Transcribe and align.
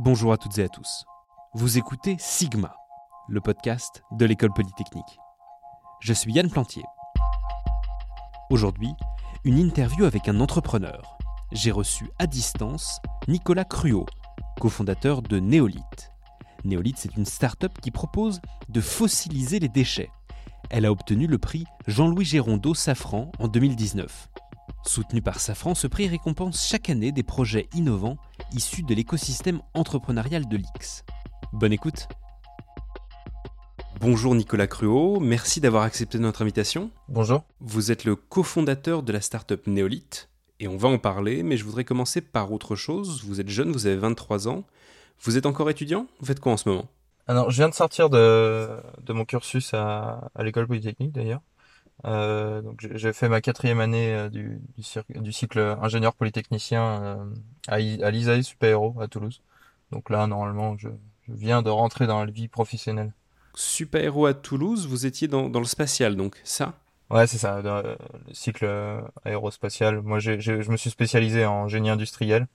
Bonjour 0.00 0.32
à 0.32 0.36
toutes 0.36 0.56
et 0.58 0.62
à 0.62 0.68
tous. 0.68 1.04
Vous 1.54 1.76
écoutez 1.76 2.14
Sigma, 2.20 2.72
le 3.28 3.40
podcast 3.40 4.04
de 4.12 4.26
l'école 4.26 4.52
polytechnique. 4.52 5.18
Je 5.98 6.12
suis 6.12 6.32
Yann 6.32 6.48
Plantier. 6.48 6.84
Aujourd'hui, 8.48 8.92
une 9.42 9.58
interview 9.58 10.04
avec 10.04 10.28
un 10.28 10.38
entrepreneur. 10.38 11.18
J'ai 11.50 11.72
reçu 11.72 12.08
à 12.20 12.28
distance 12.28 13.00
Nicolas 13.26 13.64
Cruot, 13.64 14.06
cofondateur 14.60 15.20
de 15.20 15.40
Néolith. 15.40 16.12
Néolith, 16.62 16.98
c'est 16.98 17.16
une 17.16 17.26
start-up 17.26 17.72
qui 17.82 17.90
propose 17.90 18.40
de 18.68 18.80
fossiliser 18.80 19.58
les 19.58 19.68
déchets. 19.68 20.12
Elle 20.70 20.86
a 20.86 20.92
obtenu 20.92 21.26
le 21.26 21.38
prix 21.38 21.64
Jean-Louis 21.88 22.24
Gérondeau 22.24 22.72
Safran 22.72 23.32
en 23.40 23.48
2019. 23.48 24.28
Soutenu 24.86 25.22
par 25.22 25.40
Safran, 25.40 25.74
ce 25.74 25.88
prix 25.88 26.06
récompense 26.06 26.64
chaque 26.64 26.88
année 26.88 27.10
des 27.10 27.24
projets 27.24 27.68
innovants 27.74 28.16
issus 28.52 28.82
de 28.82 28.94
l'écosystème 28.94 29.60
entrepreneurial 29.74 30.48
de 30.48 30.56
l'X. 30.56 31.04
Bonne 31.52 31.72
écoute 31.72 32.08
Bonjour 34.00 34.34
Nicolas 34.34 34.68
Cruot, 34.68 35.18
merci 35.18 35.60
d'avoir 35.60 35.82
accepté 35.82 36.18
notre 36.18 36.42
invitation. 36.42 36.90
Bonjour. 37.08 37.42
Vous 37.60 37.90
êtes 37.90 38.04
le 38.04 38.14
cofondateur 38.14 39.02
de 39.02 39.12
la 39.12 39.20
startup 39.20 39.66
Néolith, 39.66 40.28
et 40.60 40.68
on 40.68 40.76
va 40.76 40.88
en 40.88 40.98
parler, 40.98 41.42
mais 41.42 41.56
je 41.56 41.64
voudrais 41.64 41.84
commencer 41.84 42.20
par 42.20 42.52
autre 42.52 42.76
chose. 42.76 43.24
Vous 43.24 43.40
êtes 43.40 43.48
jeune, 43.48 43.72
vous 43.72 43.86
avez 43.86 43.96
23 43.96 44.46
ans. 44.46 44.64
Vous 45.22 45.36
êtes 45.36 45.46
encore 45.46 45.68
étudiant? 45.68 46.06
Vous 46.20 46.26
faites 46.26 46.38
quoi 46.38 46.52
en 46.52 46.56
ce 46.56 46.68
moment? 46.68 46.86
Alors, 47.26 47.50
je 47.50 47.56
viens 47.56 47.68
de 47.68 47.74
sortir 47.74 48.08
de, 48.08 48.68
de 49.02 49.12
mon 49.12 49.24
cursus 49.24 49.74
à, 49.74 50.30
à 50.34 50.42
l'école 50.44 50.66
polytechnique 50.66 51.12
d'ailleurs. 51.12 51.40
Euh, 52.04 52.62
donc 52.62 52.86
j'ai 52.94 53.12
fait 53.12 53.28
ma 53.28 53.40
quatrième 53.40 53.80
année 53.80 54.14
euh, 54.14 54.28
du, 54.28 54.60
du, 54.76 54.84
du, 55.20 55.32
cycle 55.32 55.58
ingénieur 55.82 56.14
polytechnicien 56.14 57.02
euh, 57.02 57.24
à, 57.66 57.74
à 57.74 58.10
l'ISAE 58.10 58.42
Super 58.42 58.78
à 59.00 59.08
Toulouse. 59.08 59.42
Donc 59.90 60.10
là, 60.10 60.26
normalement, 60.26 60.76
je, 60.78 60.88
je, 61.26 61.32
viens 61.32 61.62
de 61.62 61.70
rentrer 61.70 62.06
dans 62.06 62.24
la 62.24 62.30
vie 62.30 62.48
professionnelle. 62.48 63.12
Super 63.54 64.24
à 64.26 64.34
Toulouse, 64.34 64.86
vous 64.86 65.06
étiez 65.06 65.26
dans, 65.26 65.48
dans 65.48 65.58
le 65.58 65.64
spatial, 65.64 66.14
donc 66.14 66.36
ça? 66.44 66.74
Ouais, 67.10 67.26
c'est 67.26 67.38
ça, 67.38 67.62
le 67.62 67.96
cycle 68.32 68.68
aérospatial. 69.24 70.02
Moi, 70.02 70.18
j'ai 70.18 70.40
je 70.40 70.70
me 70.70 70.76
suis 70.76 70.90
spécialisé 70.90 71.46
en 71.46 71.66
génie 71.66 71.88
industriel, 71.88 72.46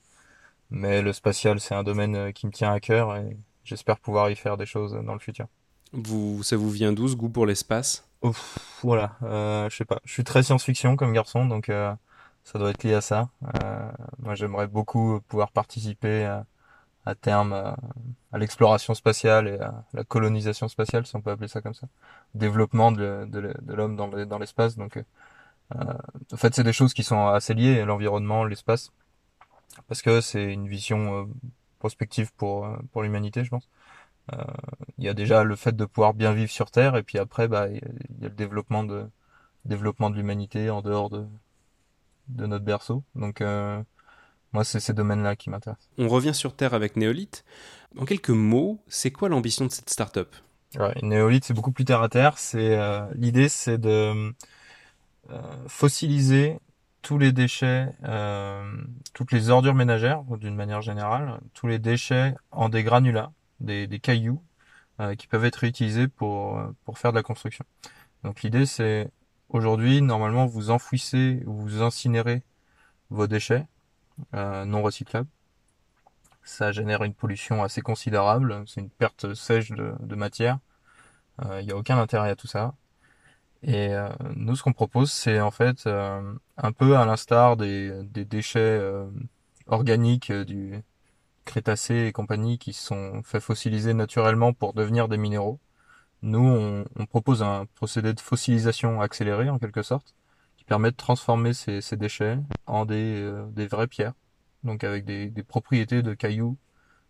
mais 0.70 1.02
le 1.02 1.12
spatial, 1.12 1.60
c'est 1.60 1.73
un 1.73 1.84
domaine 1.84 2.32
qui 2.34 2.45
me 2.45 2.52
tient 2.52 2.72
à 2.72 2.80
cœur 2.80 3.16
et 3.16 3.36
j'espère 3.64 4.00
pouvoir 4.00 4.30
y 4.30 4.36
faire 4.36 4.56
des 4.56 4.67
choses 4.67 4.94
dans 4.94 5.14
le 5.14 5.20
futur. 5.20 5.48
Vous, 5.94 6.41
ça 6.44 6.58
vous 6.58 6.72
vient 6.72 6.91
d'où 6.91 7.08
ce 7.08 7.16
goût 7.16 7.30
pour 7.30 7.45
l'espace? 7.45 8.08
Voilà, 8.81 9.17
euh, 9.23 9.69
je 9.69 9.75
sais 9.75 9.86
pas. 9.86 9.99
Je 10.05 10.11
suis 10.11 10.23
très 10.23 10.44
science-fiction 10.44 10.95
comme 10.95 11.13
garçon, 11.13 11.45
donc 11.45 11.69
euh, 11.69 11.94
ça 12.44 12.58
doit 12.58 12.72
être 12.72 12.83
lié 12.83 12.94
à 12.95 13.02
ça. 13.02 13.30
Euh, 13.63 13.91
moi, 14.19 14.33
j'aimerais 14.36 14.67
beaucoup 14.67 15.19
pouvoir 15.27 15.52
participer 15.52 16.25
à, 16.25 16.45
à 17.05 17.16
terme 17.16 17.53
à, 17.53 18.38
l'exploration 18.38 18.94
spatiale 18.95 19.47
et 19.47 19.59
à 19.59 19.83
la 19.94 20.03
colonisation 20.03 20.67
spatiale, 20.67 21.05
si 21.05 21.16
on 21.16 21.21
peut 21.21 21.31
appeler 21.31 21.47
ça 21.47 21.61
comme 21.61 21.73
ça. 21.75 21.88
Développement 22.33 22.91
de 22.91 23.27
l'homme 23.67 23.95
dans 23.95 24.39
l'espace. 24.39 24.77
donc, 24.77 24.97
euh, 25.75 25.94
en 26.33 26.38
fait, 26.38 26.55
c'est 26.55 26.64
des 26.64 26.73
choses 26.73 26.94
qui 26.94 27.03
sont 27.03 27.27
assez 27.27 27.53
liées, 27.53 27.86
l'environnement, 27.86 28.45
l'espace, 28.45 28.91
parce 29.88 30.02
que 30.02 30.21
c'est 30.21 30.53
une 30.53 30.67
vision 30.67 31.30
prospective 31.80 32.33
pour 32.33 32.67
pour 32.91 33.03
l'humanité, 33.03 33.44
je 33.44 33.49
pense. 33.49 33.69
Euh, 34.32 34.44
il 34.98 35.04
y 35.04 35.10
a 35.10 35.14
déjà 35.14 35.44
le 35.44 35.56
fait 35.56 35.76
de 35.76 35.86
pouvoir 35.86 36.14
bien 36.14 36.32
vivre 36.34 36.52
sur 36.52 36.72
Terre, 36.72 36.96
et 36.96 37.04
puis 37.04 37.18
après, 37.20 37.48
bah, 37.48 37.68
il 37.68 37.76
y 38.22 38.26
a 38.26 38.30
le 38.30 38.36
développement 38.36 38.84
de 38.84 39.06
développement 39.66 40.10
de 40.10 40.16
l'humanité 40.16 40.70
en 40.70 40.82
dehors 40.82 41.10
de 41.10 41.26
de 42.30 42.46
notre 42.46 42.66
berceau. 42.66 43.04
Donc 43.16 43.42
euh, 43.42 43.82
moi, 44.54 44.64
c'est 44.64 44.80
ces 44.80 44.94
domaines-là 44.94 45.36
qui 45.36 45.50
m'intéressent. 45.50 45.90
On 45.98 46.08
revient 46.08 46.34
sur 46.34 46.56
Terre 46.56 46.74
avec 46.74 46.96
Néolith. 46.96 47.44
En 47.98 48.06
quelques 48.06 48.30
mots, 48.30 48.82
c'est 48.88 49.12
quoi 49.12 49.30
l'ambition 49.30 49.66
de 49.66 49.72
cette 49.72 49.90
start-up? 49.90 50.36
Ouais, 50.76 50.94
Néolith, 51.02 51.46
c'est 51.46 51.54
beaucoup 51.54 51.72
plus 51.72 51.86
terre 51.86 52.02
à 52.02 52.10
terre. 52.10 52.38
C'est 52.38 52.78
euh, 52.78 53.06
l'idée, 53.16 53.50
c'est 53.50 53.78
de 53.78 54.33
euh, 55.30 55.42
fossiliser 55.67 56.60
tous 57.02 57.17
les 57.17 57.32
déchets, 57.32 57.89
euh, 58.06 58.64
toutes 59.14 59.32
les 59.32 59.50
ordures 59.50 59.76
ménagères, 59.76 60.23
d'une 60.23 60.56
manière 60.56 60.82
générale, 60.82 61.39
tous 61.54 61.67
les 61.67 61.80
déchets 61.80 62.33
en 62.52 62.70
des 62.70 62.83
granulats 62.83 63.32
des, 63.59 63.87
des 63.87 63.99
cailloux 63.99 64.41
euh, 64.99 65.15
qui 65.15 65.27
peuvent 65.27 65.45
être 65.45 65.58
réutilisés 65.58 66.08
pour, 66.08 66.61
pour 66.86 66.97
faire 66.97 67.11
de 67.11 67.17
la 67.17 67.23
construction. 67.23 67.65
Donc 68.23 68.41
l'idée 68.43 68.65
c'est 68.65 69.09
aujourd'hui 69.49 70.02
normalement 70.02 70.45
vous 70.45 70.69
enfouissez 70.69 71.43
ou 71.45 71.53
vous 71.53 71.81
incinérez 71.81 72.43
vos 73.09 73.27
déchets 73.27 73.67
euh, 74.36 74.65
non 74.65 74.81
recyclables. 74.81 75.30
Ça 76.43 76.71
génère 76.71 77.03
une 77.03 77.14
pollution 77.14 77.64
assez 77.64 77.81
considérable, 77.81 78.64
c'est 78.67 78.81
une 78.81 78.89
perte 78.89 79.33
sèche 79.33 79.71
de, 79.71 79.93
de 79.99 80.15
matière. 80.15 80.59
Il 81.41 81.47
euh, 81.47 81.61
n'y 81.64 81.71
a 81.71 81.77
aucun 81.77 81.97
intérêt 81.97 82.30
à 82.30 82.35
tout 82.35 82.47
ça. 82.47 82.73
Et 83.64 83.93
euh, 83.93 84.09
nous, 84.35 84.55
ce 84.55 84.64
qu'on 84.64 84.73
propose, 84.73 85.11
c'est 85.11 85.39
en 85.39 85.52
fait 85.52 85.87
euh, 85.87 86.33
un 86.58 86.71
peu 86.73 86.97
à 86.97 87.05
l'instar 87.05 87.55
des, 87.55 88.03
des 88.03 88.25
déchets 88.25 88.59
euh, 88.59 89.08
organiques 89.67 90.31
du, 90.31 90.83
Crétacés 91.45 92.05
et 92.08 92.11
compagnie 92.11 92.58
qui 92.58 92.73
sont 92.73 93.21
fait 93.23 93.39
fossiliser 93.39 93.93
naturellement 93.93 94.54
pour 94.54 94.73
devenir 94.73 95.08
des 95.08 95.17
minéraux. 95.17 95.59
Nous, 96.21 96.39
on, 96.39 96.86
on 96.95 97.05
propose 97.05 97.43
un 97.43 97.65
procédé 97.76 98.14
de 98.14 98.20
fossilisation 98.20 99.02
accéléré 99.02 99.49
en 99.49 99.59
quelque 99.59 99.82
sorte, 99.82 100.15
qui 100.58 100.64
permet 100.64 100.92
de 100.92 100.95
transformer 100.95 101.53
ces, 101.53 101.82
ces 101.82 101.98
déchets 101.98 102.39
en 102.65 102.86
des, 102.86 103.20
euh, 103.21 103.45
des 103.52 103.67
vraies 103.67 103.87
pierres, 103.87 104.14
donc 104.64 104.86
avec 104.86 105.03
des, 105.03 105.30
des 105.30 105.43
propriétés 105.43 106.02
de 106.02 106.14
cailloux 106.14 106.55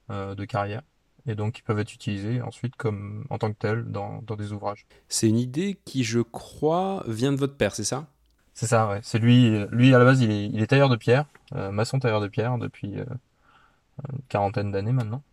euh, 0.10 0.34
de 0.34 0.46
carrière, 0.46 0.82
et 1.28 1.36
donc 1.36 1.54
qui 1.54 1.62
peuvent 1.62 1.80
être 1.80 1.94
utilisés 1.94 2.42
ensuite 2.42 2.76
comme 2.76 3.26
en 3.30 3.38
tant 3.38 3.54
que 3.54 3.58
tels 3.58 3.86
dans, 3.86 4.24
dans 4.24 4.36
des 4.36 4.52
ouvrages. 4.52 4.88
C'est 5.08 5.30
une 5.30 5.38
idée 5.38 5.78
qui, 5.86 6.04
je 6.04 6.20
crois, 6.20 7.04
vient 7.08 7.32
de 7.32 7.38
votre 7.38 7.56
père, 7.56 7.76
c'est 7.76 7.84
ça? 7.84 8.08
C'est 8.56 8.68
ça, 8.68 8.90
ouais. 8.90 9.00
C'est 9.04 9.20
lui, 9.20 9.64
lui 9.72 9.94
à 9.94 10.00
la 10.00 10.06
base, 10.06 10.22
il 10.22 10.32
est, 10.32 10.48
il 10.48 10.62
est 10.62 10.68
tailleur 10.68 10.90
de 10.90 10.96
pierre, 10.96 11.26
euh, 11.54 11.72
maçon 11.72 12.00
tailleur 12.00 12.22
de 12.22 12.28
pierre 12.28 12.58
depuis 12.58 13.00
euh, 13.00 13.06
quarantaine 14.30 14.72
d'années 14.72 14.92
maintenant. 14.92 15.24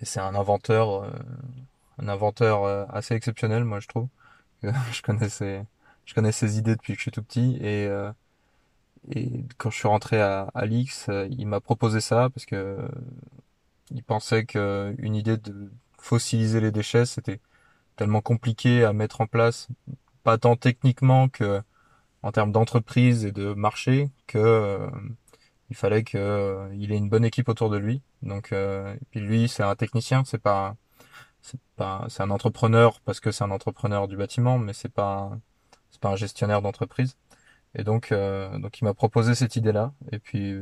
Et 0.00 0.04
c'est 0.04 0.20
un 0.20 0.34
inventeur, 0.34 1.04
euh, 1.04 1.10
un 1.98 2.08
inventeur 2.08 2.64
euh, 2.64 2.84
assez 2.90 3.14
exceptionnel, 3.14 3.64
moi 3.64 3.80
je 3.80 3.88
trouve. 3.88 4.08
je 4.62 5.02
connais 5.02 5.28
ses, 5.28 5.62
je 6.06 6.14
connais 6.14 6.32
ses 6.32 6.58
idées 6.58 6.76
depuis 6.76 6.94
que 6.94 6.98
je 6.98 7.02
suis 7.02 7.10
tout 7.10 7.22
petit 7.22 7.56
et 7.60 7.86
euh, 7.86 8.12
et 9.10 9.44
quand 9.58 9.70
je 9.70 9.78
suis 9.78 9.88
rentré 9.88 10.20
à, 10.20 10.42
à 10.54 10.64
l'X, 10.66 11.10
il 11.30 11.46
m'a 11.48 11.60
proposé 11.60 12.00
ça 12.00 12.30
parce 12.30 12.46
que 12.46 12.78
il 13.90 14.02
pensait 14.04 14.44
que 14.44 14.94
une 14.98 15.16
idée 15.16 15.36
de 15.36 15.72
fossiliser 15.98 16.60
les 16.60 16.70
déchets, 16.72 17.06
c'était 17.06 17.40
tellement 17.96 18.20
compliqué 18.20 18.84
à 18.84 18.92
mettre 18.92 19.20
en 19.20 19.26
place, 19.26 19.68
pas 20.24 20.38
tant 20.38 20.56
techniquement 20.56 21.28
que 21.28 21.62
en 22.22 22.32
termes 22.32 22.52
d'entreprise 22.52 23.24
et 23.24 23.32
de 23.32 23.54
marché, 23.54 24.10
que 24.28 24.88
il 25.72 25.76
fallait 25.76 26.04
qu'il 26.04 26.20
euh, 26.20 26.70
ait 26.70 26.96
une 26.98 27.08
bonne 27.08 27.24
équipe 27.24 27.48
autour 27.48 27.70
de 27.70 27.78
lui. 27.78 28.02
Donc, 28.22 28.52
euh, 28.52 28.94
et 28.94 29.04
puis 29.10 29.20
lui, 29.20 29.48
c'est 29.48 29.62
un 29.62 29.74
technicien, 29.74 30.22
c'est 30.26 30.36
pas, 30.38 30.76
c'est 31.40 32.22
un 32.22 32.30
entrepreneur 32.30 33.00
parce 33.00 33.20
que 33.20 33.32
c'est 33.32 33.44
un 33.44 33.50
entrepreneur 33.50 34.06
du 34.08 34.16
bâtiment, 34.18 34.58
mais 34.58 34.74
c'est 34.74 34.90
pas, 34.90 35.30
c'est 35.90 36.00
pas 36.00 36.10
un 36.10 36.16
gestionnaire 36.16 36.60
d'entreprise. 36.62 37.16
Et 37.74 37.84
donc, 37.84 38.12
euh, 38.12 38.58
donc 38.58 38.80
il 38.80 38.84
m'a 38.84 38.94
proposé 38.94 39.34
cette 39.34 39.56
idée-là. 39.56 39.94
Et 40.12 40.18
puis, 40.18 40.54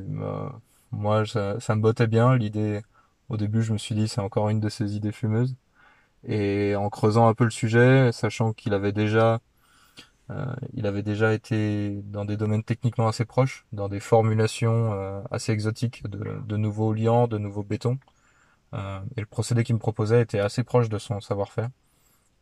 moi, 0.92 1.26
ça, 1.26 1.58
ça 1.60 1.74
me 1.74 1.82
bottait 1.82 2.06
bien. 2.06 2.36
L'idée, 2.36 2.82
au 3.28 3.36
début, 3.36 3.62
je 3.62 3.72
me 3.72 3.78
suis 3.78 3.94
dit, 3.96 4.08
c'est 4.08 4.20
encore 4.20 4.48
une 4.48 4.60
de 4.60 4.68
ces 4.68 4.96
idées 4.96 5.12
fumeuses. 5.12 5.56
Et 6.24 6.76
en 6.76 6.90
creusant 6.90 7.28
un 7.28 7.34
peu 7.34 7.44
le 7.44 7.50
sujet, 7.50 8.12
sachant 8.12 8.52
qu'il 8.52 8.74
avait 8.74 8.92
déjà 8.92 9.34
euh, 9.34 9.38
il 10.72 10.86
avait 10.86 11.02
déjà 11.02 11.32
été 11.32 12.00
dans 12.04 12.24
des 12.24 12.36
domaines 12.36 12.62
techniquement 12.62 13.08
assez 13.08 13.24
proches, 13.24 13.66
dans 13.72 13.88
des 13.88 14.00
formulations 14.00 14.92
euh, 14.92 15.20
assez 15.30 15.52
exotiques 15.52 16.08
de, 16.08 16.40
de, 16.46 16.56
nouveaux 16.56 16.92
liants, 16.92 17.26
de 17.26 17.38
nouveaux 17.38 17.62
bétons. 17.62 17.98
Euh, 18.74 19.00
et 19.16 19.20
le 19.20 19.26
procédé 19.26 19.64
qu'il 19.64 19.74
me 19.74 19.80
proposait 19.80 20.22
était 20.22 20.38
assez 20.38 20.62
proche 20.62 20.88
de 20.88 20.98
son 20.98 21.20
savoir-faire. 21.20 21.68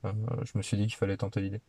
je 0.04 0.56
me 0.56 0.62
suis 0.62 0.76
dit 0.76 0.86
qu'il 0.86 0.96
fallait 0.96 1.16
tenter 1.16 1.40
l'idée. 1.40 1.60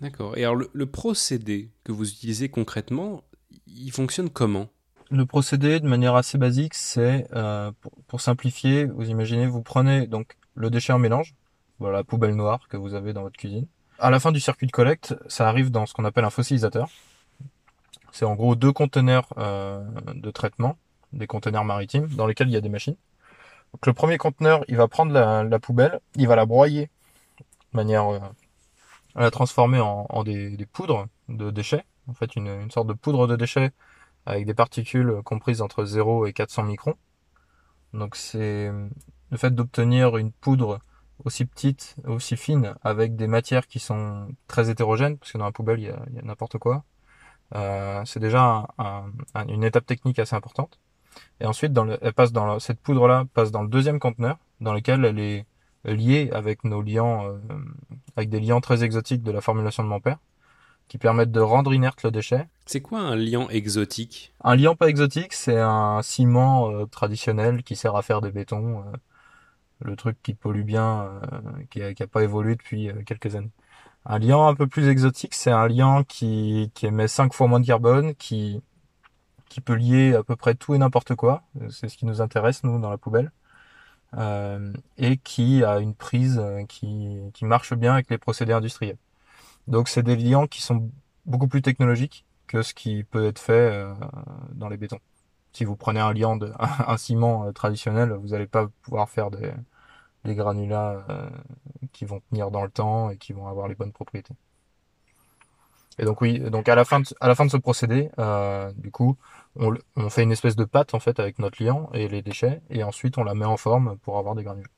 D'accord. 0.00 0.36
Et 0.36 0.44
alors 0.44 0.56
le, 0.56 0.70
le, 0.72 0.86
procédé 0.86 1.70
que 1.84 1.92
vous 1.92 2.10
utilisez 2.10 2.48
concrètement, 2.48 3.22
il 3.66 3.92
fonctionne 3.92 4.30
comment? 4.30 4.68
Le 5.10 5.26
procédé, 5.26 5.78
de 5.80 5.88
manière 5.88 6.16
assez 6.16 6.38
basique, 6.38 6.74
c'est 6.74 7.28
pour, 7.80 7.92
pour, 8.06 8.20
simplifier. 8.20 8.86
Vous 8.86 9.08
imaginez, 9.08 9.46
vous 9.46 9.62
prenez 9.62 10.06
donc 10.06 10.36
le 10.54 10.70
déchet 10.70 10.92
en 10.92 10.98
mélange, 10.98 11.34
voilà 11.78 11.98
la 11.98 12.04
poubelle 12.04 12.34
noire 12.34 12.66
que 12.68 12.76
vous 12.76 12.94
avez 12.94 13.12
dans 13.12 13.22
votre 13.22 13.36
cuisine 13.36 13.66
à 14.02 14.10
la 14.10 14.18
fin 14.18 14.32
du 14.32 14.40
circuit 14.40 14.66
de 14.66 14.72
collecte, 14.72 15.14
ça 15.28 15.48
arrive 15.48 15.70
dans 15.70 15.86
ce 15.86 15.94
qu'on 15.94 16.04
appelle 16.04 16.24
un 16.24 16.30
fossilisateur. 16.30 16.90
C'est 18.10 18.24
en 18.24 18.34
gros 18.34 18.56
deux 18.56 18.72
conteneurs 18.72 19.28
euh, 19.38 19.82
de 20.14 20.30
traitement, 20.32 20.76
des 21.12 21.28
conteneurs 21.28 21.64
maritimes, 21.64 22.08
dans 22.08 22.26
lesquels 22.26 22.48
il 22.48 22.52
y 22.52 22.56
a 22.56 22.60
des 22.60 22.68
machines. 22.68 22.96
Le 23.86 23.92
premier 23.92 24.18
conteneur, 24.18 24.64
il 24.66 24.76
va 24.76 24.88
prendre 24.88 25.12
la, 25.12 25.58
poubelle, 25.60 26.00
il 26.16 26.26
va 26.26 26.34
la 26.34 26.46
broyer 26.46 26.90
de 27.38 27.76
manière 27.76 28.12
euh, 28.12 28.18
à 29.14 29.20
la 29.20 29.30
transformer 29.30 29.78
en, 29.80 30.24
des, 30.24 30.66
poudres 30.72 31.06
de 31.28 31.50
déchets, 31.50 31.84
en 32.08 32.12
fait 32.12 32.34
une, 32.34 32.48
une, 32.48 32.70
sorte 32.72 32.88
de 32.88 32.94
poudre 32.94 33.28
de 33.28 33.36
déchets 33.36 33.70
avec 34.26 34.46
des 34.46 34.54
particules 34.54 35.22
comprises 35.24 35.62
entre 35.62 35.84
0 35.84 36.26
et 36.26 36.32
400 36.32 36.64
microns. 36.64 36.96
Donc 37.94 38.16
c'est 38.16 38.72
le 39.30 39.36
fait 39.38 39.54
d'obtenir 39.54 40.16
une 40.16 40.32
poudre 40.32 40.80
aussi 41.24 41.44
petite, 41.44 41.96
aussi 42.06 42.36
fine, 42.36 42.74
avec 42.82 43.16
des 43.16 43.26
matières 43.26 43.66
qui 43.66 43.78
sont 43.78 44.28
très 44.48 44.70
hétérogènes, 44.70 45.18
parce 45.18 45.32
que 45.32 45.38
dans 45.38 45.44
la 45.44 45.52
poubelle, 45.52 45.80
il 45.80 45.86
y 45.86 45.90
a, 45.90 46.02
n'importe 46.22 46.58
quoi. 46.58 46.84
Euh, 47.54 48.02
c'est 48.04 48.20
déjà 48.20 48.66
une 49.48 49.64
étape 49.64 49.86
technique 49.86 50.18
assez 50.18 50.34
importante. 50.34 50.78
Et 51.40 51.46
ensuite, 51.46 51.72
dans 51.72 51.86
elle 52.00 52.12
passe 52.14 52.32
dans 52.32 52.58
cette 52.58 52.80
poudre-là 52.80 53.26
passe 53.34 53.50
dans 53.50 53.62
le 53.62 53.68
deuxième 53.68 53.98
conteneur, 53.98 54.38
dans 54.60 54.72
lequel 54.72 55.04
elle 55.04 55.18
est 55.18 55.46
liée 55.84 56.30
avec 56.32 56.64
nos 56.64 56.80
liants, 56.80 57.26
euh, 57.26 57.38
avec 58.16 58.30
des 58.30 58.40
liants 58.40 58.60
très 58.60 58.84
exotiques 58.84 59.22
de 59.22 59.30
la 59.30 59.40
formulation 59.40 59.82
de 59.82 59.88
mon 59.88 60.00
père, 60.00 60.18
qui 60.88 60.96
permettent 60.96 61.32
de 61.32 61.40
rendre 61.40 61.74
inerte 61.74 62.02
le 62.02 62.10
déchet. 62.10 62.48
C'est 62.64 62.80
quoi 62.80 63.00
un 63.00 63.16
liant 63.16 63.48
exotique? 63.50 64.32
Un 64.42 64.56
liant 64.56 64.74
pas 64.74 64.88
exotique, 64.88 65.34
c'est 65.34 65.58
un 65.58 66.00
ciment 66.02 66.70
euh, 66.70 66.86
traditionnel 66.86 67.62
qui 67.62 67.76
sert 67.76 67.96
à 67.96 68.02
faire 68.02 68.22
des 68.22 68.30
bétons 68.30 68.84
le 69.84 69.96
truc 69.96 70.18
qui 70.22 70.34
pollue 70.34 70.62
bien, 70.62 71.20
euh, 71.32 71.64
qui, 71.70 71.82
a, 71.82 72.06
pas 72.06 72.22
évolué 72.22 72.54
depuis 72.56 72.90
euh, 72.90 73.02
quelques 73.04 73.36
années. 73.36 73.50
Un 74.06 74.18
liant 74.18 74.48
un 74.48 74.54
peu 74.54 74.66
plus 74.66 74.88
exotique, 74.88 75.34
c'est 75.34 75.50
un 75.50 75.68
liant 75.68 76.04
qui, 76.04 76.70
qui 76.74 76.86
émet 76.86 77.08
5 77.08 77.32
fois 77.34 77.46
moins 77.48 77.60
de 77.60 77.66
carbone, 77.66 78.14
qui, 78.16 78.62
qui 79.48 79.60
peut 79.60 79.74
lier 79.74 80.14
à 80.14 80.22
peu 80.24 80.36
près 80.36 80.54
tout 80.54 80.74
et 80.74 80.78
n'importe 80.78 81.14
quoi. 81.14 81.44
C'est 81.70 81.88
ce 81.88 81.96
qui 81.96 82.06
nous 82.06 82.20
intéresse, 82.20 82.64
nous, 82.64 82.80
dans 82.80 82.90
la 82.90 82.98
poubelle. 82.98 83.32
Euh, 84.18 84.72
et 84.98 85.16
qui 85.18 85.64
a 85.64 85.78
une 85.80 85.94
prise 85.94 86.42
qui, 86.68 87.18
qui 87.32 87.44
marche 87.46 87.74
bien 87.74 87.94
avec 87.94 88.10
les 88.10 88.18
procédés 88.18 88.52
industriels. 88.52 88.98
Donc 89.68 89.88
c'est 89.88 90.02
des 90.02 90.16
liants 90.16 90.46
qui 90.46 90.62
sont 90.62 90.90
beaucoup 91.26 91.48
plus 91.48 91.62
technologiques 91.62 92.26
que 92.46 92.62
ce 92.62 92.74
qui 92.74 93.04
peut 93.04 93.26
être 93.26 93.38
fait 93.38 93.86
dans 94.52 94.68
les 94.68 94.76
bétons. 94.76 95.00
Si 95.52 95.64
vous 95.64 95.76
prenez 95.76 96.00
un 96.00 96.12
liant, 96.12 96.36
de, 96.36 96.52
un 96.58 96.96
ciment 96.96 97.52
traditionnel, 97.52 98.12
vous 98.12 98.28
n'allez 98.28 98.46
pas 98.46 98.68
pouvoir 98.82 99.08
faire 99.10 99.30
des, 99.30 99.52
des 100.24 100.34
granulats 100.34 101.04
euh, 101.08 101.28
qui 101.92 102.04
vont 102.04 102.20
tenir 102.30 102.50
dans 102.50 102.62
le 102.62 102.70
temps 102.70 103.10
et 103.10 103.16
qui 103.16 103.32
vont 103.32 103.48
avoir 103.48 103.68
les 103.68 103.74
bonnes 103.74 103.92
propriétés. 103.92 104.34
Et 105.98 106.04
donc 106.04 106.20
oui, 106.20 106.38
donc 106.38 106.68
à 106.68 106.74
la 106.74 106.84
fin 106.84 107.00
de, 107.00 107.06
à 107.20 107.28
la 107.28 107.34
fin 107.34 107.44
de 107.44 107.50
ce 107.50 107.56
procédé, 107.56 108.10
euh, 108.18 108.72
du 108.76 108.90
coup, 108.90 109.16
on, 109.56 109.76
fait 110.08 110.22
une 110.22 110.32
espèce 110.32 110.56
de 110.56 110.64
pâte 110.64 110.94
en 110.94 111.00
fait 111.00 111.20
avec 111.20 111.38
notre 111.38 111.62
liant 111.62 111.90
et 111.92 112.08
les 112.08 112.22
déchets, 112.22 112.62
et 112.70 112.82
ensuite 112.82 113.18
on 113.18 113.24
la 113.24 113.34
met 113.34 113.44
en 113.44 113.58
forme 113.58 113.98
pour 113.98 114.18
avoir 114.18 114.34
des 114.34 114.42
granulats. 114.42 114.68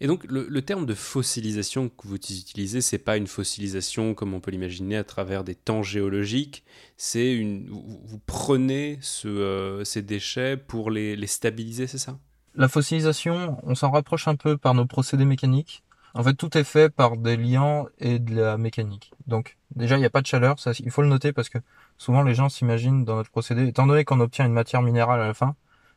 Et 0.00 0.06
donc 0.06 0.24
le, 0.24 0.62
terme 0.62 0.86
de 0.86 0.94
fossilisation 0.94 1.88
que 1.88 2.08
vous 2.08 2.16
utilisez, 2.16 2.80
c'est 2.80 2.98
pas 2.98 3.16
une 3.16 3.26
fossilisation 3.26 4.14
comme 4.14 4.34
on 4.34 4.40
peut 4.40 4.50
l'imaginer 4.50 4.96
à 4.96 5.04
travers 5.04 5.44
des 5.44 5.54
temps 5.54 5.82
géologiques. 5.82 6.64
C'est 6.96 7.32
une, 7.32 7.68
vous, 7.70 8.18
prenez 8.26 8.98
euh, 9.24 9.84
ces 9.84 10.02
déchets 10.02 10.56
pour 10.56 10.90
les, 10.90 11.14
les 11.14 11.26
stabiliser, 11.26 11.86
c'est 11.86 11.98
ça? 11.98 12.18
La 12.54 12.68
fossilisation, 12.68 13.58
on 13.64 13.74
s'en 13.74 13.90
rapproche 13.90 14.28
un 14.28 14.36
peu 14.36 14.56
par 14.56 14.74
nos 14.74 14.86
procédés 14.86 15.24
mécaniques. 15.24 15.82
En 16.14 16.22
fait, 16.22 16.34
tout 16.34 16.56
est 16.56 16.64
fait 16.64 16.90
par 16.90 17.16
des 17.16 17.36
liants 17.36 17.88
et 17.98 18.20
de 18.20 18.36
la 18.36 18.56
mécanique. 18.56 19.12
Donc, 19.26 19.56
déjà, 19.74 19.96
il 19.96 20.00
n'y 20.00 20.06
a 20.06 20.10
pas 20.10 20.20
de 20.20 20.26
chaleur. 20.26 20.60
Ça, 20.60 20.70
il 20.78 20.90
faut 20.92 21.02
le 21.02 21.08
noter 21.08 21.32
parce 21.32 21.48
que 21.48 21.58
souvent 21.98 22.22
les 22.22 22.34
gens 22.34 22.48
s'imaginent 22.48 23.04
dans 23.04 23.16
notre 23.16 23.30
procédé, 23.30 23.66
étant 23.66 23.86
donné 23.86 24.04
qu'on 24.04 24.20
obtient 24.20 24.46
une 24.46 24.52
matière 24.52 24.82
minérale 24.82 25.20
à 25.20 25.26
la 25.26 25.34
fin, 25.34 25.56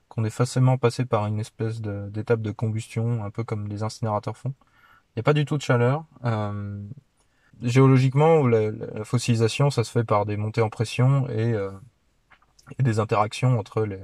qu'on 0.10 0.26
est 0.26 0.32
facilement 0.32 0.78
passé 0.80 1.06
par 1.06 1.28
une 1.28 1.40
espèce 1.40 1.82
d'étape 1.82 2.42
de, 2.42 2.52
combustion, 2.52 3.24
un 3.24 3.30
peu 3.30 3.44
comme 3.44 3.68
des 3.68 3.84
incinérateurs 3.84 4.38
font. 4.38 4.54
Il 5.16 5.18
n'y 5.18 5.22
a 5.22 5.24
pas 5.24 5.34
du 5.34 5.46
tout 5.46 5.58
de 5.58 5.62
chaleur. 5.62 6.06
Euh, 6.26 6.82
géologiquement, 7.62 8.48
la, 8.48 8.72
fossilisation, 9.04 9.70
ça 9.70 9.84
se 9.84 9.92
fait 9.92 10.04
par 10.04 10.26
des 10.26 10.38
montées 10.38 10.62
en 10.62 10.70
pression 10.70 11.30
et, 11.30 11.54
euh, 11.54 11.72
des 12.80 13.00
interactions 13.00 13.60
entre 13.60 13.84
les, 13.84 14.02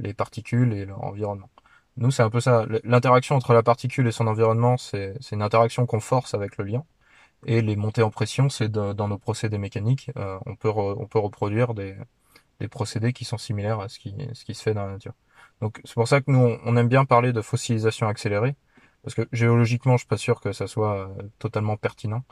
les 0.00 0.14
particules 0.14 0.72
et 0.72 0.86
leur 0.86 1.04
environnement. 1.04 1.50
Nous, 1.96 2.10
c'est 2.10 2.22
un 2.22 2.30
peu 2.30 2.40
ça. 2.40 2.66
L'interaction 2.84 3.36
entre 3.36 3.54
la 3.54 3.62
particule 3.62 4.06
et 4.06 4.12
son 4.12 4.26
environnement, 4.26 4.76
c'est 4.76 5.16
une 5.32 5.42
interaction 5.42 5.86
qu'on 5.86 6.00
force 6.00 6.34
avec 6.34 6.58
le 6.58 6.64
liant. 6.64 6.86
Et 7.46 7.62
les 7.62 7.76
montées 7.76 8.02
en 8.02 8.10
pression, 8.10 8.48
c'est 8.50 8.70
dans 8.70 9.08
nos 9.08 9.18
procédés 9.18 9.58
mécaniques. 9.58 10.10
Euh, 10.16 10.38
on, 10.46 10.56
peut 10.56 10.70
on 10.70 11.06
peut 11.06 11.18
reproduire 11.18 11.74
des, 11.74 11.96
des, 12.60 12.68
procédés 12.68 13.12
qui 13.12 13.24
sont 13.24 13.38
similaires 13.38 13.80
à 13.80 13.88
ce 13.88 13.98
qui, 13.98 14.14
ce 14.34 14.44
qui 14.44 14.54
se 14.54 14.62
fait 14.62 14.74
dans 14.74 14.86
la 14.86 14.92
nature. 14.94 15.14
Donc 15.60 15.80
c'est 15.84 15.94
pour 15.94 16.08
ça 16.08 16.20
que 16.20 16.30
nous, 16.30 16.58
on 16.64 16.76
aime 16.76 16.88
bien 16.88 17.04
parler 17.04 17.32
de 17.32 17.42
fossilisation 17.42 18.08
accélérée, 18.08 18.56
parce 19.02 19.14
que 19.14 19.28
géologiquement, 19.32 19.94
je 19.94 20.00
suis 20.00 20.08
pas 20.08 20.16
sûr 20.18 20.40
que 20.40 20.52
ça 20.52 20.66
soit 20.66 21.08
euh, 21.08 21.08
totalement 21.38 21.76
pertinent, 21.76 22.24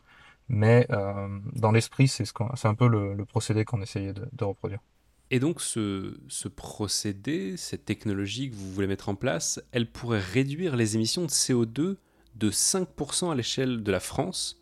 mais 0.49 0.87
euh, 0.91 1.29
dans 1.55 1.73
l'esprit, 1.73 2.09
c'est 2.09 2.25
ce 2.27 2.33
un 2.69 2.75
peu 2.75 2.89
le, 2.89 3.25
procédé 3.27 3.65
qu'on 3.65 3.83
essayait 3.83 4.15
de 4.15 4.45
reproduire. 4.45 4.81
Et 5.31 5.41
donc 5.41 5.61
ce, 5.61 6.49
procédé, 6.49 7.57
cette 7.57 7.85
technologie 7.85 8.51
que 8.51 8.55
vous 8.55 8.71
voulez 8.73 8.87
mettre 8.87 9.09
en 9.09 9.15
place, 9.15 9.61
elle 9.73 9.91
pourrait 9.91 10.21
réduire 10.21 10.77
les 10.77 10.95
émissions 10.97 11.23
de 11.23 11.29
CO2 11.29 11.97
de 12.37 12.51
5% 12.51 13.33
à 13.33 13.35
l'échelle 13.35 13.83
de 13.83 13.93
la 13.93 14.01
France. 14.01 14.61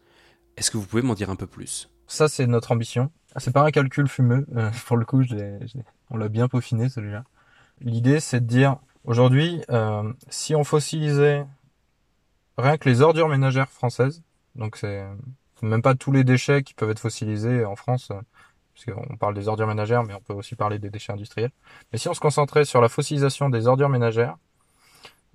Est-ce 0.57 0.71
que 0.71 0.77
vous 0.77 0.87
pouvez 0.87 1.03
m'en 1.03 1.15
dire 1.15 1.31
un 1.31 1.37
peu 1.37 1.47
plus? 1.47 1.89
Ça, 2.07 2.29
c'est 2.29 2.47
notre 2.47 2.73
ambition. 2.73 3.11
Ah, 3.35 3.41
c'est 3.41 3.53
pas 3.53 3.65
un 3.65 3.71
calcul 3.71 4.07
fumeux. 4.09 4.47
Euh, 4.57 4.71
pour 4.87 4.97
le 4.97 5.05
coup, 5.05 5.23
on 6.11 6.17
l'a 6.17 6.29
bien 6.29 6.49
peaufiné 6.49 6.89
celui-là. 6.89 7.25
L'idée, 7.81 8.21
c'est 8.21 8.41
de 8.41 8.47
dire, 8.47 8.77
aujourd'hui, 9.05 9.63
euh, 9.71 10.13
si 10.29 10.55
on 10.55 10.63
fossilisait 10.63 11.47
rien 12.59 12.77
que 12.77 12.89
les 12.89 13.01
ordures 13.01 13.29
ménagères 13.29 13.71
françaises, 13.71 14.23
donc 14.55 14.77
c'est 14.77 15.05
même 15.63 15.83
pas 15.83 15.95
tous 15.95 16.13
les 16.13 16.25
déchets 16.25 16.63
qui 16.63 16.75
peuvent 16.75 16.91
être 16.91 17.01
fossilisés 17.01 17.65
en 17.65 17.77
France, 17.77 18.13
on 18.89 19.17
parle 19.17 19.35
des 19.35 19.49
ordures 19.49 19.67
ménagères, 19.67 20.03
mais 20.03 20.15
on 20.15 20.21
peut 20.21 20.33
aussi 20.33 20.57
parler 20.57 20.79
des 20.79 20.91
déchets 20.91 21.13
industriels. 21.13 21.53
Mais 21.93 21.99
si 21.99 22.09
on 22.09 22.15
se 22.15 22.21
concentrait 22.21 22.65
sur 22.65 22.81
la 22.81 22.89
fossilisation 22.89 23.49
des 23.51 23.67
ordures 23.67 23.89
ménagères, 23.89 24.37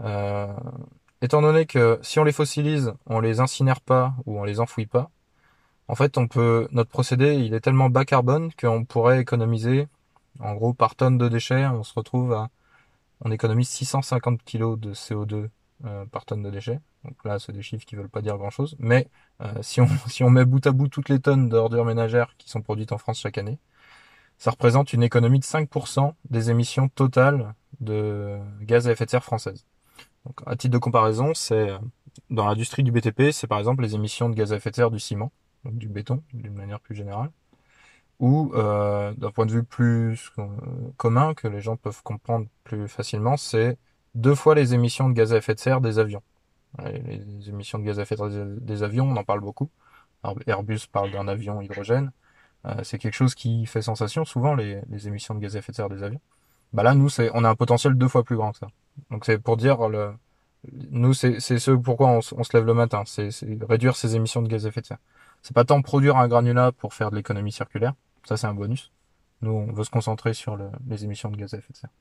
euh, 0.01 0.54
étant 1.22 1.42
donné 1.42 1.66
que 1.66 2.00
si 2.01 2.19
on 2.19 2.24
les 2.24 2.31
fossilise, 2.31 2.94
on 3.06 3.19
les 3.19 3.39
incinère 3.39 3.81
pas 3.81 4.13
ou 4.25 4.39
on 4.39 4.44
les 4.44 4.60
enfouit 4.60 4.86
pas, 4.86 5.10
en 5.88 5.95
fait, 5.95 6.18
on 6.18 6.28
peut, 6.28 6.68
notre 6.72 6.89
procédé, 6.89 7.36
il 7.36 7.54
est 7.54 7.62
tellement 7.62 7.89
bas 7.89 8.06
carbone 8.06 8.51
qu'on 8.60 8.84
pourrait 8.84 9.22
économiser, 9.22 9.88
en 10.40 10.54
gros, 10.54 10.74
par 10.74 10.95
tonne 10.95 11.18
de 11.18 11.30
déchets, 11.30 11.66
on 11.66 11.83
se 11.83 11.94
retrouve 11.94 12.33
à, 12.33 12.50
on 13.22 13.31
économise 13.31 13.69
650 13.69 14.44
kg 14.44 14.78
de 14.78 14.94
CO2 14.94 15.50
euh, 15.85 16.06
par 16.06 16.25
tonne 16.25 16.44
de 16.44 16.50
déchets. 16.50 16.79
Donc 17.03 17.24
là, 17.24 17.39
c'est 17.39 17.51
des 17.51 17.62
chiffres 17.62 17.85
qui 17.85 17.95
veulent 17.95 18.09
pas 18.09 18.21
dire 18.21 18.38
grand-chose. 18.38 18.75
Mais 18.79 19.07
euh, 19.41 19.51
si, 19.62 19.81
on, 19.81 19.88
si 20.07 20.24
on 20.24 20.29
met 20.29 20.45
bout 20.45 20.65
à 20.65 20.71
bout 20.71 20.88
toutes 20.88 21.09
les 21.09 21.19
tonnes 21.19 21.50
d'ordures 21.50 21.85
ménagères 21.85 22.35
qui 22.38 22.50
sont 22.50 22.62
produites 22.62 22.91
en 22.91 22.97
France 22.97 23.19
chaque 23.19 23.38
année, 23.38 23.59
ça 24.38 24.51
représente 24.51 24.94
une 24.94 25.03
économie 25.03 25.39
de 25.39 25.45
5% 25.45 26.13
des 26.29 26.51
émissions 26.51 26.89
totales 26.89 27.53
de 27.79 28.38
gaz 28.62 28.88
à 28.88 28.91
effet 28.91 29.06
de 29.06 29.12
serre 29.12 29.24
françaises. 29.24 29.65
Donc, 30.25 30.41
à 30.45 30.56
titre 30.56 30.74
de 30.74 30.77
comparaison, 30.77 31.33
c'est 31.33 31.69
dans 32.30 32.45
l'industrie 32.45 32.83
du 32.83 32.92
BTP, 32.92 33.31
c'est 33.31 33.47
par 33.47 33.59
exemple 33.59 33.83
les 33.83 33.95
émissions 33.95 34.30
de 34.30 34.35
gaz 34.35 34.54
à 34.54 34.57
effet 34.57 34.71
de 34.71 34.75
serre 34.75 34.92
du 34.92 34.99
ciment, 34.99 35.31
donc 35.63 35.78
du 35.78 35.87
béton, 35.87 36.23
d'une 36.33 36.54
manière 36.54 36.80
plus 36.80 36.95
générale, 36.95 37.31
ou 38.19 38.52
euh, 38.56 39.13
d'un 39.13 39.31
point 39.31 39.45
de 39.45 39.52
vue 39.52 39.63
plus 39.63 40.31
euh, 40.40 40.47
commun 40.97 41.33
que 41.33 41.47
les 41.47 41.61
gens 41.61 41.78
peuvent 41.78 42.02
comprendre 42.04 42.47
plus 42.63 42.87
facilement, 42.87 43.37
c'est 43.37 43.78
deux 44.18 44.36
fois 44.36 44.56
les 44.56 44.74
émissions 44.74 45.07
de 45.09 45.14
gaz 45.14 45.33
à 45.33 45.38
effet 45.38 45.54
de 45.54 45.59
serre 45.59 45.80
des 45.80 46.00
avions. 46.00 46.24
Les 46.83 47.50
émissions 47.50 47.80
de 47.80 47.83
gaz 47.83 48.00
à 48.00 48.02
effet 48.02 48.16
de 48.16 48.30
serre 48.30 48.45
des 48.45 48.83
avions, 48.83 49.06
on 49.06 49.16
en 49.16 49.24
parle 49.24 49.42
beaucoup. 49.42 49.69
Airbus 50.47 50.81
parle 50.92 51.12
d'un 51.12 51.28
avion 51.28 51.62
hydrogène. 51.62 52.12
Euh, 52.66 52.83
c'est 52.83 52.97
quelque 52.97 53.14
chose 53.14 53.36
qui 53.36 53.66
fait 53.66 53.81
sensation 53.81 54.26
souvent, 54.26 54.56
les, 54.56 54.81
émissions 55.07 55.36
de 55.36 55.40
gaz 55.40 55.56
à 55.56 55.59
effet 55.59 55.71
de 55.71 55.78
serre 55.78 55.90
des 55.90 56.04
avions. 56.04 56.19
Bah 56.74 56.83
là, 56.83 56.95
nous, 56.95 57.09
on 57.33 57.44
a 57.44 57.50
un 57.50 57.56
potentiel 57.56 57.94
deux 57.94 58.07
fois 58.07 58.24
plus 58.24 58.36
grand 58.36 58.52
que 58.52 58.57
ça. 58.57 58.68
Donc 59.12 59.24
c'est 59.26 59.38
pour 59.38 59.56
dire, 59.56 59.78
nous, 60.92 61.14
c'est, 61.14 61.40
ce 61.40 61.71
pourquoi 61.71 62.09
on, 62.09 62.21
se 62.21 62.57
lève 62.57 62.66
le 62.66 62.74
matin, 62.74 63.04
c'est, 63.06 63.30
réduire 63.69 63.95
ces 63.95 64.16
émissions 64.16 64.42
de 64.42 64.47
gaz 64.47 64.66
à 64.66 64.69
effet 64.69 64.81
de 64.81 64.88
serre. 64.88 64.97
C'est 65.44 65.54
pas 65.54 65.64
tant 65.64 65.81
produire 65.81 66.18
un 66.18 66.28
granulat 66.28 66.71
pour 66.71 66.94
faire 66.94 67.12
de 67.12 67.16
l'économie 67.16 67.52
circulaire, 67.52 67.94
ça 68.26 68.36
c'est 68.36 68.47
un 68.47 68.54
bonus. 68.56 68.92
Nous, 69.42 69.52
on 69.52 69.71
veut 69.71 69.83
se 69.83 69.92
concentrer 69.92 70.33
sur 70.33 70.57
les 70.90 71.06
émissions 71.06 71.30
de 71.30 71.38
gaz 71.38 71.54
à 71.54 71.59
effet 71.59 71.71
de 71.71 71.78
serre. 71.78 71.92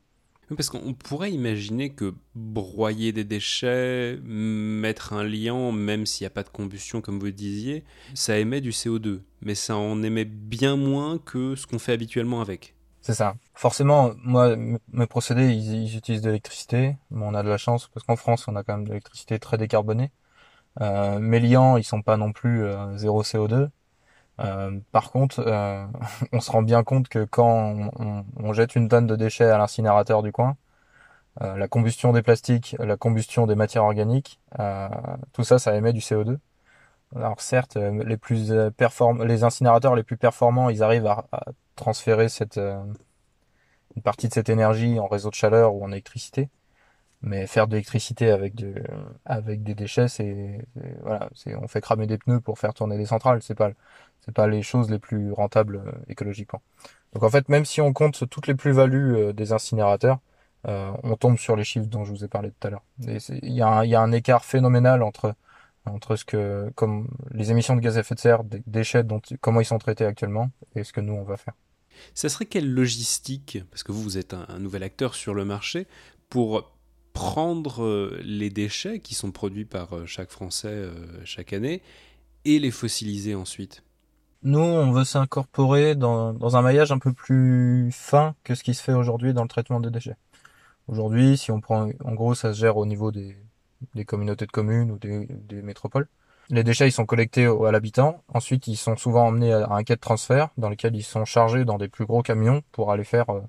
Parce 0.54 0.70
qu'on 0.70 0.94
pourrait 0.94 1.32
imaginer 1.32 1.90
que 1.90 2.14
broyer 2.34 3.12
des 3.12 3.24
déchets, 3.24 4.18
mettre 4.22 5.12
un 5.12 5.24
liant, 5.24 5.72
même 5.72 6.06
s'il 6.06 6.24
n'y 6.24 6.28
a 6.28 6.30
pas 6.30 6.44
de 6.44 6.48
combustion 6.48 7.00
comme 7.00 7.18
vous 7.18 7.26
le 7.26 7.32
disiez, 7.32 7.84
ça 8.14 8.38
émet 8.38 8.60
du 8.60 8.70
CO2. 8.70 9.22
Mais 9.40 9.56
ça 9.56 9.76
en 9.76 10.02
émet 10.02 10.24
bien 10.24 10.76
moins 10.76 11.18
que 11.18 11.56
ce 11.56 11.66
qu'on 11.66 11.80
fait 11.80 11.92
habituellement 11.92 12.40
avec. 12.40 12.76
C'est 13.00 13.14
ça. 13.14 13.36
Forcément, 13.54 14.12
moi, 14.24 14.56
mes 14.56 15.06
procédés, 15.06 15.52
ils, 15.52 15.96
utilisent 15.96 16.22
de 16.22 16.28
l'électricité. 16.28 16.96
on 17.12 17.34
a 17.34 17.42
de 17.42 17.48
la 17.48 17.56
chance 17.56 17.88
parce 17.92 18.04
qu'en 18.04 18.16
France, 18.16 18.46
on 18.48 18.56
a 18.56 18.64
quand 18.64 18.74
même 18.74 18.84
de 18.84 18.90
l'électricité 18.90 19.38
très 19.38 19.58
décarbonée. 19.58 20.10
Euh, 20.80 21.18
mes 21.18 21.40
liants, 21.40 21.76
ils 21.76 21.84
sont 21.84 22.02
pas 22.02 22.16
non 22.16 22.32
plus 22.32 22.64
euh, 22.64 22.96
zéro 22.96 23.22
CO2. 23.22 23.68
Euh, 24.40 24.78
par 24.92 25.10
contre, 25.10 25.40
euh, 25.46 25.86
on 26.32 26.40
se 26.40 26.50
rend 26.50 26.62
bien 26.62 26.84
compte 26.84 27.08
que 27.08 27.24
quand 27.24 27.90
on, 28.36 28.52
jette 28.52 28.76
une 28.76 28.88
tonne 28.88 29.06
de 29.06 29.16
déchets 29.16 29.50
à 29.50 29.58
l'incinérateur 29.58 30.22
du 30.22 30.32
coin, 30.32 30.56
euh, 31.42 31.56
la 31.56 31.68
combustion 31.68 32.12
des 32.12 32.22
plastiques, 32.22 32.76
la 32.78 32.96
combustion 32.96 33.46
des 33.46 33.54
matières 33.54 33.84
organiques, 33.84 34.40
tout 35.32 35.44
ça, 35.44 35.58
ça 35.58 35.76
émet 35.76 35.92
du 35.92 36.00
CO2. 36.00 36.38
Alors 37.14 37.40
certes, 37.40 37.76
les 37.76 38.16
plus 38.16 38.52
les 39.24 39.44
incinérateurs 39.44 39.94
les 39.94 40.02
plus 40.02 40.16
performants, 40.16 40.70
ils 40.70 40.82
arrivent 40.82 41.06
à, 41.06 41.26
transférer 41.76 42.28
cette 42.28 42.58
une 43.96 44.02
partie 44.02 44.28
de 44.28 44.34
cette 44.34 44.48
énergie 44.48 44.98
en 44.98 45.06
réseau 45.06 45.30
de 45.30 45.34
chaleur 45.34 45.74
ou 45.74 45.84
en 45.84 45.92
électricité. 45.92 46.50
Mais 47.22 47.46
faire 47.46 47.66
de 47.66 47.72
l'électricité 47.72 48.30
avec, 48.30 48.54
avec 49.24 49.62
des 49.62 49.74
déchets, 49.74 50.08
c'est 50.08 50.66
voilà, 51.02 51.28
c'est 51.34 51.54
on 51.56 51.68
fait 51.68 51.80
cramer 51.80 52.06
des 52.06 52.18
pneus 52.18 52.40
pour 52.40 52.58
faire 52.58 52.74
tourner 52.74 52.98
des 52.98 53.06
centrales. 53.06 53.42
C'est 53.42 53.54
pas 53.54 53.70
c'est 54.26 54.34
pas 54.34 54.46
les 54.48 54.62
choses 54.62 54.90
les 54.90 54.98
plus 54.98 55.32
rentables 55.32 55.76
euh, 55.76 55.92
écologiquement. 56.08 56.60
Donc 57.14 57.22
en 57.22 57.30
fait, 57.30 57.48
même 57.48 57.64
si 57.64 57.80
on 57.80 57.92
compte 57.92 58.28
toutes 58.28 58.46
les 58.48 58.54
plus-values 58.54 59.16
euh, 59.16 59.32
des 59.32 59.52
incinérateurs, 59.52 60.18
euh, 60.66 60.90
on 61.04 61.16
tombe 61.16 61.38
sur 61.38 61.56
les 61.56 61.64
chiffres 61.64 61.86
dont 61.86 62.04
je 62.04 62.10
vous 62.10 62.24
ai 62.24 62.28
parlé 62.28 62.50
tout 62.50 62.66
à 62.66 62.70
l'heure. 62.70 62.82
Il 62.98 63.52
y, 63.52 63.62
a 63.62 63.68
un, 63.68 64.12
écart 64.12 64.44
phénoménal 64.44 65.02
entre 65.02 65.34
entre 65.88 66.16
ce 66.16 66.24
que 66.24 66.72
comme 66.74 67.08
les 67.30 67.52
émissions 67.52 67.76
de 67.76 67.80
gaz 67.80 67.96
à 67.96 68.00
effet 68.00 68.16
de 68.16 68.20
serre, 68.20 68.42
des 68.42 68.60
déchets, 68.66 69.04
dont 69.04 69.20
comment 69.40 69.60
ils 69.60 69.66
sont 69.66 69.78
traités 69.78 70.04
actuellement, 70.04 70.50
et 70.74 70.82
ce 70.82 70.92
que 70.92 71.00
nous 71.00 71.12
on 71.12 71.22
va 71.22 71.36
faire. 71.36 71.54
Ça 72.12 72.28
serait 72.28 72.46
quelle 72.46 72.68
logistique, 72.68 73.58
parce 73.70 73.84
que 73.84 73.92
vous, 73.92 74.02
vous 74.02 74.18
êtes 74.18 74.34
un, 74.34 74.58
nouvel 74.58 74.82
acteur 74.82 75.14
sur 75.14 75.32
le 75.32 75.44
marché, 75.44 75.86
pour 76.28 76.72
prendre 77.12 78.18
les 78.20 78.50
déchets 78.50 78.98
qui 78.98 79.14
sont 79.14 79.30
produits 79.30 79.64
par 79.64 80.08
chaque 80.08 80.30
Français 80.30 80.88
chaque 81.22 81.52
année 81.52 81.82
et 82.44 82.58
les 82.58 82.72
fossiliser 82.72 83.36
ensuite? 83.36 83.84
Nous, 84.42 84.58
on 84.60 84.92
veut 84.92 85.04
s'incorporer 85.04 85.94
dans, 85.94 86.56
un 86.56 86.62
maillage 86.62 86.92
un 86.92 86.98
peu 86.98 87.12
plus 87.12 87.90
fin 87.92 88.34
que 88.44 88.54
ce 88.54 88.62
qui 88.62 88.74
se 88.74 88.82
fait 88.82 88.92
aujourd'hui 88.92 89.34
dans 89.34 89.42
le 89.42 89.48
traitement 89.48 89.80
des 89.80 89.90
déchets. 89.90 90.16
Aujourd'hui, 90.88 91.36
si 91.36 91.50
on 91.50 91.60
prend, 91.60 91.90
en 92.04 92.14
gros, 92.14 92.34
ça 92.34 92.52
se 92.54 92.60
gère 92.60 92.76
au 92.76 92.86
niveau 92.86 93.10
des, 93.10 93.36
communautés 94.06 94.46
de 94.46 94.52
communes 94.52 94.90
ou 94.92 94.98
des, 94.98 95.26
des 95.26 95.62
métropoles. 95.62 96.08
Les 96.48 96.62
déchets, 96.62 96.86
ils 96.86 96.92
sont 96.92 97.06
collectés 97.06 97.46
à 97.46 97.72
l'habitant. 97.72 98.22
Ensuite, 98.32 98.68
ils 98.68 98.76
sont 98.76 98.96
souvent 98.96 99.26
emmenés 99.26 99.52
à 99.52 99.68
un 99.72 99.82
quai 99.82 99.96
de 99.96 100.00
transfert 100.00 100.50
dans 100.56 100.68
lequel 100.70 100.94
ils 100.94 101.02
sont 101.02 101.24
chargés 101.24 101.64
dans 101.64 101.76
des 101.76 101.88
plus 101.88 102.06
gros 102.06 102.22
camions 102.22 102.62
pour 102.70 102.92
aller 102.92 103.02
faire 103.02 103.28
euh, 103.30 103.40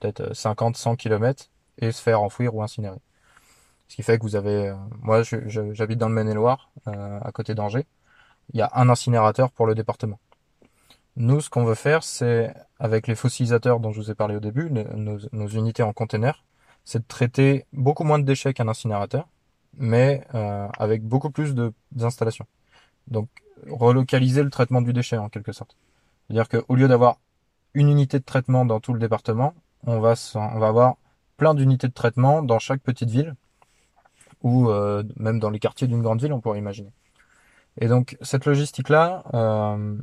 peut-être 0.00 0.34
50, 0.34 0.76
100 0.76 0.96
km 0.96 1.50
et 1.78 1.92
se 1.92 2.00
faire 2.00 2.22
enfouir 2.22 2.54
ou 2.54 2.62
incinérer. 2.62 2.96
Ce 3.88 3.96
qui 3.96 4.02
fait 4.02 4.16
que 4.18 4.22
vous 4.22 4.36
avez, 4.36 4.68
euh, 4.68 4.74
moi, 5.02 5.22
j'habite 5.22 5.98
dans 5.98 6.08
le 6.08 6.14
Maine-et-Loire, 6.14 6.70
euh, 6.88 7.20
à 7.20 7.30
côté 7.30 7.54
d'Angers. 7.54 7.86
Il 8.54 8.58
y 8.58 8.62
a 8.62 8.70
un 8.74 8.88
incinérateur 8.88 9.50
pour 9.50 9.66
le 9.66 9.74
département. 9.74 10.18
Nous, 11.16 11.40
ce 11.40 11.50
qu'on 11.50 11.64
veut 11.64 11.74
faire, 11.74 12.02
c'est, 12.02 12.54
avec 12.78 13.06
les 13.06 13.14
fossilisateurs 13.14 13.80
dont 13.80 13.92
je 13.92 14.00
vous 14.00 14.10
ai 14.10 14.14
parlé 14.14 14.36
au 14.36 14.40
début, 14.40 14.70
nos, 14.70 15.18
nos 15.32 15.48
unités 15.48 15.82
en 15.82 15.92
container, 15.92 16.44
c'est 16.84 17.00
de 17.00 17.06
traiter 17.08 17.66
beaucoup 17.72 18.04
moins 18.04 18.18
de 18.18 18.24
déchets 18.24 18.52
qu'un 18.54 18.68
incinérateur 18.68 19.26
mais 19.76 20.26
euh, 20.34 20.68
avec 20.78 21.02
beaucoup 21.02 21.30
plus 21.30 21.54
d'installations. 21.92 22.46
Donc 23.08 23.28
relocaliser 23.68 24.42
le 24.42 24.50
traitement 24.50 24.82
du 24.82 24.92
déchet 24.92 25.16
en 25.16 25.28
quelque 25.28 25.52
sorte. 25.52 25.76
C'est-à-dire 26.26 26.48
qu'au 26.48 26.74
lieu 26.74 26.88
d'avoir 26.88 27.18
une 27.74 27.88
unité 27.88 28.18
de 28.18 28.24
traitement 28.24 28.64
dans 28.64 28.80
tout 28.80 28.92
le 28.92 28.98
département, 28.98 29.54
on 29.86 30.00
va, 30.00 30.14
on 30.34 30.58
va 30.58 30.68
avoir 30.68 30.96
plein 31.36 31.54
d'unités 31.54 31.88
de 31.88 31.92
traitement 31.92 32.42
dans 32.42 32.58
chaque 32.58 32.80
petite 32.80 33.10
ville 33.10 33.34
ou 34.42 34.70
euh, 34.70 35.02
même 35.16 35.38
dans 35.38 35.50
les 35.50 35.58
quartiers 35.58 35.86
d'une 35.86 36.02
grande 36.02 36.20
ville, 36.20 36.32
on 36.32 36.40
pourrait 36.40 36.58
imaginer. 36.58 36.90
Et 37.78 37.88
donc 37.88 38.16
cette 38.22 38.46
logistique-là, 38.46 39.24
euh, 39.34 39.96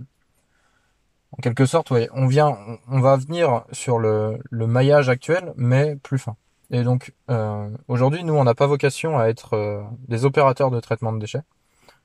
en 1.36 1.42
quelque 1.42 1.66
sorte, 1.66 1.90
ouais, 1.90 2.10
on 2.14 2.28
vient, 2.28 2.58
on 2.88 3.00
va 3.00 3.18
venir 3.18 3.66
sur 3.72 3.98
le, 3.98 4.40
maillage 4.52 5.10
actuel, 5.10 5.54
mais 5.56 5.96
plus 5.96 6.20
fin. 6.20 6.36
Et 6.70 6.84
donc, 6.84 7.14
euh, 7.32 7.70
aujourd'hui, 7.88 8.24
nous, 8.24 8.34
on 8.34 8.44
n'a 8.44 8.54
pas 8.54 8.68
vocation 8.68 9.18
à 9.18 9.26
être 9.26 9.54
euh, 9.54 9.82
des 10.08 10.26
opérateurs 10.26 10.70
de 10.70 10.80
traitement 10.80 11.12
de 11.12 11.20
déchets. 11.20 11.42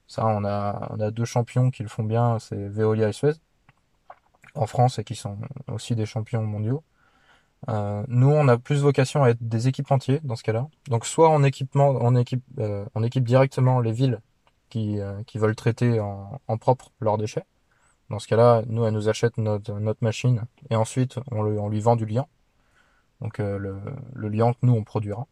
Ça, 0.07 0.27
on 0.27 0.45
a, 0.45 1.11
deux 1.11 1.27
champions 1.27 1.71
qui 1.71 1.83
le 1.83 1.91
font 1.91 2.05
bien, 2.05 2.39
c'est 2.39 2.69
Veolia 2.69 3.09
et 3.09 3.13
Suez, 3.13 3.35
en 4.55 4.67
France, 4.67 4.99
et 4.99 5.05
qui 5.05 5.15
sont 5.15 5.37
aussi 5.71 5.95
des 5.95 6.07
champions 6.07 6.43
mondiaux. 6.43 6.83
Euh, 7.69 8.03
nous, 8.09 8.31
on 8.31 8.49
a 8.49 8.57
plus 8.57 8.81
vocation 8.81 9.25
à 9.25 9.31
être 9.31 9.47
des 9.47 9.69
équipementiers 9.69 10.21
dans 10.25 10.37
ce 10.37 10.43
cas-là. 10.43 10.69
Donc, 10.89 11.05
soit 11.05 11.29
on 11.29 11.43
équipement, 11.43 11.99
on 12.01 12.17
équipe, 12.17 12.45
on 12.95 13.03
équipe 13.03 13.25
directement 13.25 13.81
les 13.81 13.93
villes 13.93 14.21
qui, 14.71 14.99
veulent 15.35 15.57
traiter 15.57 16.01
en, 16.01 16.57
propre 16.59 16.93
leurs 17.01 17.19
déchets. 17.19 17.45
Dans 18.11 18.19
ce 18.19 18.27
cas-là, 18.29 18.63
nous, 18.67 18.85
elle 18.85 18.95
nous 18.95 19.09
achète 19.09 19.37
notre, 19.37 19.75
machine 20.01 20.45
et 20.71 20.77
ensuite 20.77 21.19
on, 21.31 21.69
lui 21.69 21.81
vend 21.81 21.97
du 21.97 22.07
lien. 22.07 22.27
Donc 23.21 23.41
euh, 23.41 23.59
le, 23.59 23.81
le 24.15 24.29
liant 24.29 24.53
que 24.53 24.61
nous 24.63 24.75
on 24.75 24.85
produira, 24.85 25.27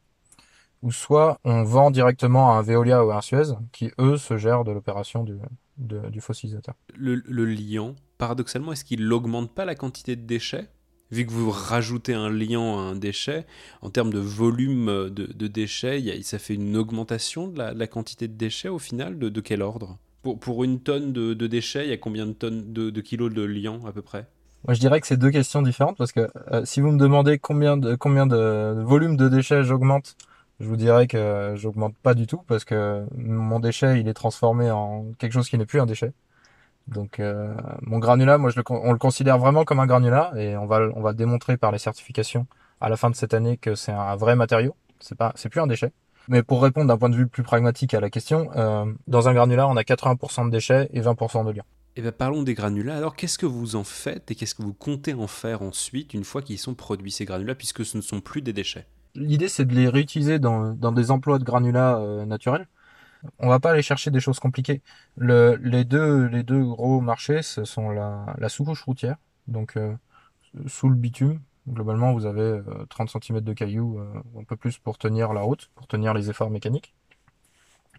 ou 0.83 0.93
soit 0.93 1.41
on 1.45 1.63
vend 1.65 1.91
directement 1.91 2.53
à 2.53 2.59
un 2.59 2.63
Veolia 2.63 3.05
ou 3.05 3.11
à 3.11 3.17
un 3.17 3.21
Suez 3.21 3.55
qui 3.73 3.91
eux 3.99 4.17
se 4.17 4.37
gèrent 4.37 4.65
de 4.65 4.73
l'opération 4.73 5.25
du, 5.25 6.21
fossilisateur. 6.21 6.75
Le, 6.95 7.17
le 7.27 7.45
liant, 7.45 7.95
paradoxalement, 8.19 8.73
est-ce 8.73 8.85
qu'il 8.85 9.09
n'augmente 9.09 9.53
pas 9.53 9.65
la 9.65 9.75
quantité 9.75 10.17
de 10.17 10.23
déchets? 10.23 10.69
Vu 11.13 11.25
que 11.25 11.31
vous 11.31 11.51
rajoutez 11.51 12.15
un 12.15 12.31
liant 12.31 12.79
à 12.79 12.83
un 12.83 12.97
déchet, 12.97 13.47
en 13.81 13.91
termes 13.91 14.13
de 14.13 14.19
volume 14.19 15.09
de, 15.11 15.47
déchets, 15.47 16.23
ça 16.23 16.39
fait 16.39 16.55
une 16.55 16.77
augmentation 16.77 17.47
de 17.47 17.63
la, 17.63 17.87
quantité 17.87 18.27
de 18.27 18.35
déchets 18.35 18.69
au 18.69 18.81
final 18.81 19.19
de 19.19 19.41
quel 19.41 19.63
ordre? 19.63 19.99
Pour, 20.27 20.41
pour, 20.41 20.65
une 20.65 20.81
tonne 20.81 21.13
de, 21.13 21.35
de, 21.35 21.47
déchets, 21.47 21.85
il 21.85 21.91
y 21.91 21.93
a 21.93 21.97
combien 21.97 22.27
de 22.27 22.33
tonnes 22.33 22.73
de, 22.73 22.91
de 22.91 23.01
kilos 23.01 23.33
de 23.33 23.43
liant 23.43 23.87
à 23.87 23.93
peu 23.93 24.03
près? 24.03 24.27
Moi, 24.67 24.75
je 24.75 24.81
dirais 24.81 25.01
que 25.01 25.07
c'est 25.07 25.17
deux 25.17 25.31
questions 25.31 25.63
différentes 25.63 25.97
parce 25.97 26.11
que 26.11 26.29
euh, 26.51 26.65
si 26.65 26.81
vous 26.81 26.91
me 26.91 26.99
demandez 26.99 27.39
combien 27.39 27.77
de 27.77 27.95
combien 27.95 28.27
de, 28.27 28.83
volume 28.83 29.17
de 29.17 29.29
déchets 29.29 29.63
j'augmente, 29.63 30.17
je 30.59 30.67
vous 30.67 30.75
dirais 30.75 31.07
que 31.07 31.55
j'augmente 31.55 31.95
pas 32.03 32.15
du 32.15 32.27
tout 32.27 32.43
parce 32.49 32.65
que 32.65 33.07
mon 33.17 33.61
déchet 33.61 34.01
il 34.01 34.09
est 34.09 34.15
transformé 34.15 34.69
en 34.69 35.05
quelque 35.19 35.33
chose 35.33 35.49
qui 35.49 35.59
n'est 35.59 35.67
plus 35.67 35.81
un 35.81 35.87
déchet. 35.87 36.13
Donc 36.89 37.21
euh, 37.21 37.55
mon 37.83 38.01
granulat, 38.01 38.37
moi 38.37 38.51
je 38.51 38.57
le, 38.57 38.65
on 38.69 38.91
le 38.91 38.99
considère 38.99 39.39
vraiment 39.39 39.65
comme 39.65 39.79
un 39.79 39.87
granulat 39.87 40.33
et 40.37 40.57
on 40.57 40.67
va 40.67 40.81
on 40.97 41.03
va 41.03 41.13
démontrer 41.13 41.57
par 41.57 41.71
les 41.71 41.79
certifications 41.79 42.49
à 42.81 42.89
la 42.89 42.97
fin 42.97 43.11
de 43.11 43.15
cette 43.15 43.33
année 43.33 43.59
que 43.59 43.77
c'est 43.77 43.93
un 43.93 44.17
vrai 44.17 44.35
matériau. 44.35 44.75
C'est 44.99 45.17
pas 45.17 45.33
c'est 45.37 45.51
plus 45.51 45.61
un 45.61 45.69
déchet. 45.69 45.93
Mais 46.29 46.43
pour 46.43 46.63
répondre 46.63 46.89
d'un 46.89 46.99
point 46.99 47.09
de 47.09 47.17
vue 47.17 47.27
plus 47.27 47.43
pragmatique 47.43 47.95
à 47.95 48.01
la 48.01 48.11
question, 48.11 48.51
euh, 48.57 48.85
dans 49.07 49.29
un 49.29 49.35
granulat 49.35 49.69
on 49.69 49.77
a 49.77 49.83
80% 49.83 50.47
de 50.47 50.51
déchets 50.51 50.89
et 50.93 51.01
20% 51.01 51.45
de 51.45 51.53
liant. 51.53 51.65
Eh 51.99 52.03
bien, 52.03 52.13
parlons 52.13 52.43
des 52.43 52.53
granulats. 52.53 52.97
Alors, 52.97 53.17
qu'est-ce 53.17 53.39
que 53.39 53.47
vous 53.47 53.75
en 53.75 53.85
faites 53.85 54.31
et 54.31 54.35
qu'est-ce 54.35 54.55
que 54.55 54.63
vous 54.63 54.75
comptez 54.75 55.15
en 55.15 55.27
faire 55.27 55.63
ensuite 55.63 56.13
une 56.13 56.25
fois 56.25 56.43
qu'ils 56.43 56.59
sont 56.59 56.75
produits, 56.75 57.11
ces 57.11 57.25
granulats, 57.25 57.55
puisque 57.55 57.87
ce 57.87 57.97
ne 57.97 58.03
sont 58.03 58.21
plus 58.21 58.43
des 58.43 58.53
déchets? 58.53 58.87
L'idée, 59.15 59.49
c'est 59.49 59.65
de 59.65 59.75
les 59.75 59.89
réutiliser 59.89 60.39
dans, 60.39 60.75
dans 60.75 60.93
des 60.93 61.11
emplois 61.11 61.39
de 61.39 61.45
granulats 61.45 61.99
euh, 61.99 62.27
naturels. 62.27 62.69
On 63.39 63.49
va 63.49 63.61
pas 63.61 63.71
aller 63.71 63.81
chercher 63.81 64.11
des 64.11 64.21
choses 64.21 64.41
compliquées. 64.41 64.83
Le, 65.17 65.57
les, 65.63 65.85
deux, 65.85 66.27
les 66.27 66.43
deux 66.43 66.63
gros 66.63 67.01
marchés, 67.01 67.41
ce 67.41 67.65
sont 67.65 67.89
la, 67.89 68.27
la 68.37 68.49
sous-couche 68.51 68.83
routière, 68.83 69.17
donc 69.49 69.79
euh, 69.79 69.95
sous 70.67 70.91
le 70.91 70.95
bitume. 70.97 71.41
Globalement, 71.69 72.13
vous 72.13 72.27
avez 72.27 72.61
30 72.91 73.09
euh, 73.17 73.21
cm 73.21 73.41
de 73.41 73.53
cailloux, 73.53 74.01
un 74.39 74.45
peu 74.45 74.57
plus 74.57 74.79
pour 74.79 74.99
tenir 74.99 75.33
la 75.33 75.41
route, 75.43 75.71
pour 75.75 75.87
tenir 75.87 76.15
les 76.15 76.31
efforts 76.31 76.51
mécaniques. 76.51 76.95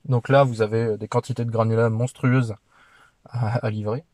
Donc 0.06 0.30
là, 0.30 0.44
vous 0.44 0.62
avez 0.62 0.98
des 0.98 1.08
quantités 1.08 1.44
de 1.44 1.52
granulats 1.52 1.90
monstrueuses 1.90 2.56
à, 3.26 3.70
livrer. 3.70 4.06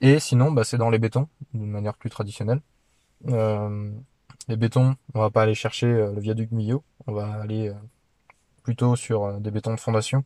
Et 0.00 0.20
sinon, 0.20 0.52
bah, 0.52 0.64
c'est 0.64 0.78
dans 0.78 0.90
les 0.90 0.98
bétons, 0.98 1.28
d'une 1.54 1.70
manière 1.70 1.96
plus 1.96 2.10
traditionnelle. 2.10 2.60
Euh, 3.28 3.90
les 4.48 4.56
bétons, 4.56 4.96
on 5.14 5.20
va 5.20 5.30
pas 5.30 5.42
aller 5.42 5.54
chercher 5.54 5.86
euh, 5.86 6.12
le 6.12 6.20
viaduc 6.20 6.52
Millau, 6.52 6.84
on 7.06 7.12
va 7.12 7.32
aller 7.40 7.68
euh, 7.68 7.74
plutôt 8.62 8.94
sur 8.96 9.24
euh, 9.24 9.38
des 9.40 9.50
bétons 9.50 9.74
de 9.74 9.80
fondation. 9.80 10.24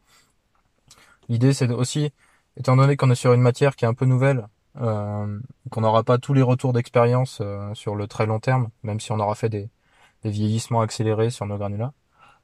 L'idée, 1.28 1.52
c'est 1.54 1.70
aussi, 1.70 2.10
étant 2.56 2.76
donné 2.76 2.96
qu'on 2.96 3.10
est 3.10 3.14
sur 3.14 3.32
une 3.32 3.40
matière 3.40 3.76
qui 3.76 3.84
est 3.84 3.88
un 3.88 3.94
peu 3.94 4.04
nouvelle, 4.04 4.46
qu'on 4.74 5.80
n'aura 5.80 6.04
pas 6.04 6.18
tous 6.18 6.34
les 6.34 6.42
retours 6.42 6.72
d'expérience 6.72 7.42
sur 7.74 7.96
le 7.96 8.06
très 8.06 8.26
long 8.26 8.40
terme, 8.40 8.68
même 8.82 9.00
si 9.00 9.12
on 9.12 9.18
aura 9.18 9.34
fait 9.34 9.48
des, 9.48 9.68
des 10.22 10.30
vieillissements 10.30 10.80
accélérés 10.80 11.30
sur 11.30 11.46
nos 11.46 11.56
granulats, 11.56 11.92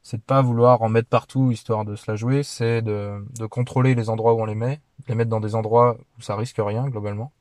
c'est 0.03 0.19
de 0.19 0.23
pas 0.23 0.41
vouloir 0.43 0.83
en 0.83 0.89
mettre 0.89 1.09
partout 1.09 1.51
histoire 1.51 1.85
de 1.85 1.97
se 1.97 2.11
la 2.11 2.17
jouer, 2.17 2.43
c'est 2.43 2.83
de, 2.83 3.25
de 3.39 3.47
contrôler 3.47 3.95
les 3.95 4.09
endroits 4.09 4.35
où 4.35 4.41
on 4.41 4.45
les 4.45 4.55
met, 4.55 4.81
les 5.09 5.15
mettre 5.15 5.31
dans 5.31 5.41
des 5.41 5.55
endroits 5.55 5.99
où 6.19 6.23
ça 6.23 6.37
risque 6.37 6.59
rien 6.59 6.89
globalement, 6.89 7.33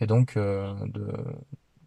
et 0.00 0.06
donc 0.06 0.36
euh, 0.36 0.74
de 0.86 1.12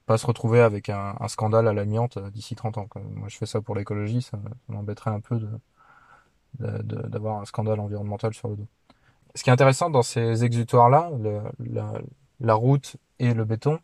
pas 0.05 0.17
se 0.17 0.27
retrouver 0.27 0.62
avec 0.62 0.89
un, 0.89 1.15
un 1.20 1.27
scandale 1.27 1.67
à 1.67 1.74
l'amiante 1.74 2.20
d'ici 2.32 2.55
30 2.55 2.77
ans. 2.77 2.88
Moi 3.15 3.29
je 3.29 3.38
fais 3.38 3.48
ça 3.48 3.62
pour 3.62 3.75
l'écologie, 3.75 4.22
ça, 4.22 4.39
m'embêterait 4.67 5.12
un 5.12 5.22
peu 5.22 5.39
de 5.39 5.50
d'avoir 6.60 7.41
un 7.41 7.46
scandale 7.46 7.79
environnemental 7.82 8.34
sur 8.34 8.48
le 8.48 8.55
dos. 8.55 8.67
Ce 9.36 9.44
qui 9.44 9.50
est 9.50 9.54
intéressant 9.54 9.89
dans 9.89 10.04
ces 10.04 10.44
exutoires-là, 10.44 11.12
la, 11.60 11.94
la 12.39 12.54
route 12.54 12.96
et 13.20 13.34
le 13.34 13.46
béton, 13.46 13.80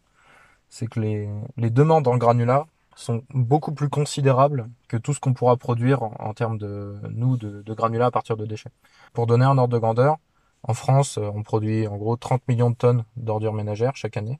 c'est 0.69 0.87
que 0.87 0.99
les, 0.99 1.29
les 1.57 1.69
demandes 1.69 2.07
en 2.07 2.17
granulat 2.17 2.65
sont 2.95 3.23
beaucoup 3.33 3.73
plus 3.73 3.89
considérables 3.89 4.69
que 4.87 4.97
tout 4.97 5.13
ce 5.13 5.19
qu'on 5.19 5.33
pourra 5.33 5.57
produire 5.57 6.03
en, 6.03 6.33
termes 6.33 6.57
de 6.57 6.95
nous 7.09 7.37
de, 7.37 7.61
de, 7.61 7.73
granulats 7.73 8.07
à 8.07 8.11
partir 8.11 8.37
de 8.37 8.45
déchets. 8.45 8.71
Pour 9.13 9.27
donner 9.27 9.45
un 9.45 9.57
ordre 9.57 9.73
de 9.73 9.79
grandeur, 9.79 10.17
en 10.63 10.73
France, 10.73 11.17
euh, 11.17 11.29
on 11.33 11.43
produit 11.43 11.87
en 11.87 11.97
gros 11.97 12.15
30 12.15 12.47
millions 12.47 12.69
de 12.69 12.75
tonnes 12.75 13.03
d'ordures 13.17 13.53
ménagères 13.53 13.95
chaque 13.95 14.17
année. 14.17 14.39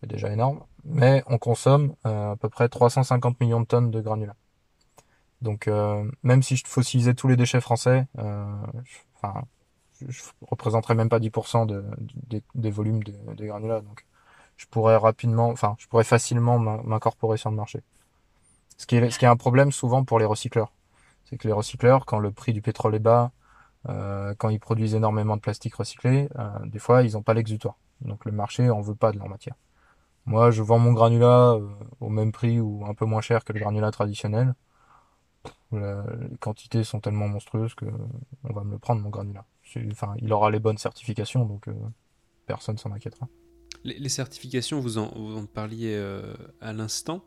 C'est 0.00 0.08
déjà 0.08 0.32
énorme, 0.32 0.60
mais 0.84 1.22
on 1.26 1.38
consomme 1.38 1.94
euh, 2.06 2.32
à 2.32 2.36
peu 2.36 2.48
près 2.48 2.68
350 2.68 3.40
millions 3.40 3.60
de 3.60 3.66
tonnes 3.66 3.90
de 3.90 4.00
granulats. 4.00 4.36
Donc 5.42 5.68
euh, 5.68 6.10
même 6.22 6.42
si 6.42 6.56
je 6.56 6.66
fossilisais 6.66 7.14
tous 7.14 7.28
les 7.28 7.36
déchets 7.36 7.60
français, 7.60 8.06
euh, 8.18 8.44
enfin, 9.16 9.42
je 10.08 10.22
représenterais 10.42 10.94
même 10.94 11.08
pas 11.08 11.18
10% 11.18 11.66
de, 11.66 11.84
des 12.54 12.70
volumes 12.70 13.02
des 13.02 13.46
granulats. 13.46 13.80
Donc 13.80 14.04
je 14.60 14.66
pourrais 14.66 14.96
rapidement, 14.96 15.48
enfin, 15.48 15.74
je 15.78 15.86
pourrais 15.86 16.04
facilement 16.04 16.58
m'incorporer 16.58 17.38
sur 17.38 17.50
le 17.50 17.56
marché. 17.56 17.82
Ce 18.76 18.86
qui 18.86 18.96
est, 18.96 19.10
ce 19.10 19.18
qui 19.18 19.24
est 19.24 19.28
un 19.28 19.36
problème 19.36 19.72
souvent 19.72 20.04
pour 20.04 20.18
les 20.18 20.26
recycleurs. 20.26 20.72
C'est 21.24 21.38
que 21.38 21.48
les 21.48 21.54
recycleurs, 21.54 22.04
quand 22.04 22.18
le 22.18 22.30
prix 22.30 22.52
du 22.52 22.60
pétrole 22.60 22.94
est 22.94 22.98
bas, 22.98 23.32
euh, 23.88 24.34
quand 24.36 24.50
ils 24.50 24.60
produisent 24.60 24.94
énormément 24.94 25.36
de 25.36 25.40
plastique 25.40 25.74
recyclé, 25.76 26.28
euh, 26.38 26.50
des 26.66 26.78
fois 26.78 27.02
ils 27.02 27.12
n'ont 27.12 27.22
pas 27.22 27.32
l'exutoire. 27.34 27.76
Donc 28.02 28.26
le 28.26 28.32
marché 28.32 28.68
en 28.68 28.82
veut 28.82 28.94
pas 28.94 29.12
de 29.12 29.18
leur 29.18 29.28
matière. 29.28 29.54
Moi, 30.26 30.50
je 30.50 30.62
vends 30.62 30.78
mon 30.78 30.92
granulat 30.92 31.52
euh, 31.54 31.66
au 32.00 32.10
même 32.10 32.32
prix 32.32 32.60
ou 32.60 32.84
un 32.86 32.94
peu 32.94 33.06
moins 33.06 33.22
cher 33.22 33.44
que 33.44 33.52
le 33.54 33.60
granulat 33.60 33.90
traditionnel. 33.90 34.54
les 35.72 36.36
quantités 36.40 36.84
sont 36.84 37.00
tellement 37.00 37.28
monstrueuses 37.28 37.74
que 37.74 37.86
on 38.44 38.52
va 38.52 38.64
me 38.64 38.72
le 38.72 38.78
prendre 38.78 39.00
mon 39.00 39.10
granulat. 39.10 39.44
Enfin, 39.90 40.14
il 40.18 40.32
aura 40.32 40.50
les 40.50 40.58
bonnes 40.58 40.78
certifications, 40.78 41.44
donc 41.44 41.66
personne 42.46 42.78
s'en 42.78 42.92
inquiétera. 42.92 43.28
Les, 43.82 44.10
certifications, 44.10 44.78
vous 44.78 44.98
en, 44.98 45.46
parliez 45.46 45.94
euh, 45.94 46.34
à 46.60 46.74
l'instant, 46.74 47.24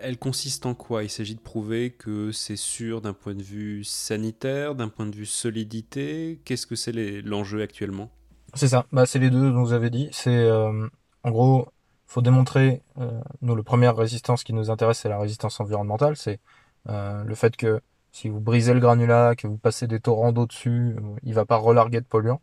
elles 0.00 0.16
consistent 0.16 0.64
en 0.64 0.74
quoi? 0.74 1.02
Il 1.04 1.10
s'agit 1.10 1.34
de 1.34 1.40
prouver 1.40 1.90
que 1.90 2.32
c'est 2.32 2.56
sûr 2.56 3.02
d'un 3.02 3.12
point 3.12 3.34
de 3.34 3.42
vue 3.42 3.84
sanitaire, 3.84 4.74
d'un 4.74 4.88
point 4.88 5.04
de 5.04 5.14
vue 5.14 5.26
solidité? 5.26 6.40
Qu'est-ce 6.46 6.66
que 6.66 6.76
c'est 6.76 6.92
l'enjeu 7.20 7.60
actuellement? 7.60 8.10
C'est 8.54 8.68
ça, 8.68 8.86
bah, 8.90 9.04
c'est 9.04 9.18
les 9.18 9.28
deux 9.28 9.52
dont 9.52 9.64
vous 9.64 9.74
avez 9.74 9.90
dit. 9.90 10.08
C'est 10.12 10.30
euh, 10.30 10.88
en 11.24 11.30
gros, 11.30 11.68
faut 12.06 12.22
démontrer, 12.22 12.82
euh, 12.98 13.20
nous, 13.42 13.54
la 13.54 13.62
première 13.62 13.94
résistance 13.94 14.44
qui 14.44 14.54
nous 14.54 14.70
intéresse, 14.70 15.00
c'est 15.00 15.10
la 15.10 15.18
résistance 15.18 15.60
environnementale. 15.60 16.16
C'est 16.16 16.40
le 16.86 17.34
fait 17.34 17.54
que 17.54 17.80
si 18.12 18.28
vous 18.28 18.40
brisez 18.40 18.74
le 18.74 18.80
granulat, 18.80 19.34
que 19.36 19.46
vous 19.46 19.58
passez 19.58 19.86
des 19.86 20.00
torrents 20.00 20.32
d'eau 20.32 20.46
dessus, 20.46 20.96
il 21.22 21.34
va 21.34 21.44
pas 21.46 21.56
relarguer 21.56 22.00
de 22.00 22.06
polluants. 22.06 22.42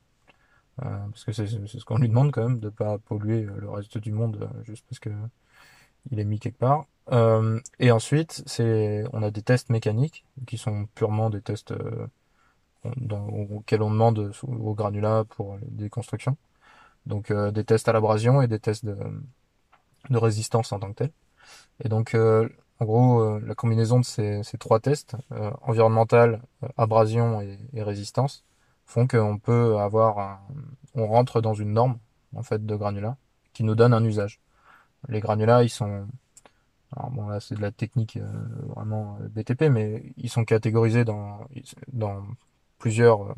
Euh, 0.86 0.98
parce 1.10 1.26
que 1.26 1.32
c'est 1.34 1.48
ce 1.48 1.86
qu'on 1.86 1.98
lui 1.98 2.10
demande 2.10 2.32
quand 2.32 2.44
même, 2.44 2.60
de 2.60 2.70
pas 2.70 2.98
polluer 3.00 3.44
euh, 3.44 3.58
le 3.60 3.70
reste 3.70 3.98
du 3.98 4.12
monde 4.12 4.38
euh, 4.42 4.64
juste 4.64 4.86
parce 4.88 5.00
que 5.00 5.10
il 6.12 6.20
est 6.20 6.26
mis 6.26 6.40
quelque 6.40 6.58
part. 6.58 6.86
et 7.80 7.92
ensuite, 7.92 8.44
c'est, 8.46 9.04
on 9.14 9.22
a 9.24 9.32
des 9.32 9.42
tests 9.42 9.70
mécaniques 9.70 10.26
qui 10.48 10.58
sont 10.58 10.88
purement 10.96 11.30
des 11.30 11.42
tests 11.42 11.74
dans, 12.98 13.28
auxquels 13.28 13.82
on 13.82 13.92
demande 13.92 14.32
au 14.44 14.74
granulat 14.74 15.26
pour 15.30 15.58
des 15.62 15.90
constructions. 15.90 16.38
Donc 17.06 17.34
des 17.34 17.64
tests 17.66 17.90
à 17.90 17.94
l'abrasion 17.94 18.42
et 18.42 18.48
des 18.48 18.60
tests 18.60 18.86
de, 18.86 18.98
de, 20.10 20.18
résistance 20.18 20.72
en 20.72 20.80
tant 20.80 20.90
que 20.90 21.04
tel. 21.04 21.12
Et 21.84 21.90
donc 21.90 22.16
en 22.80 22.86
gros, 22.86 23.40
la 23.40 23.56
combinaison 23.56 24.00
de 24.00 24.06
ces, 24.06 24.42
ces 24.44 24.58
trois 24.58 24.80
tests, 24.80 25.16
environnemental, 25.62 26.42
abrasion 26.78 27.42
et, 27.42 27.60
et 27.74 27.84
résistance, 27.84 28.46
font 28.86 29.08
qu'on 29.08 29.38
peut 29.38 29.78
avoir 29.78 30.42
on 30.96 31.08
rentre 31.08 31.42
dans 31.42 31.54
une 31.54 31.74
norme 31.74 31.98
en 32.36 32.44
fait 32.44 32.66
de 32.66 32.76
granulats 32.76 33.18
qui 33.54 33.64
nous 33.64 33.76
donne 33.76 33.94
un 33.94 34.04
usage. 34.04 34.40
Les 35.08 35.20
granulats, 35.20 35.64
ils 35.64 35.70
sont 35.70 36.08
alors 36.96 37.12
bon 37.12 37.28
là 37.28 37.40
c'est 37.40 37.56
de 37.56 37.62
la 37.62 37.72
technique 37.72 38.18
euh, 38.18 38.28
vraiment 38.76 39.18
euh, 39.22 39.28
BTP 39.30 39.64
mais 39.70 40.04
ils 40.18 40.30
sont 40.30 40.44
catégorisés 40.44 41.06
dans 41.06 41.48
dans 41.94 42.24
plusieurs 42.80 43.24
euh, 43.24 43.34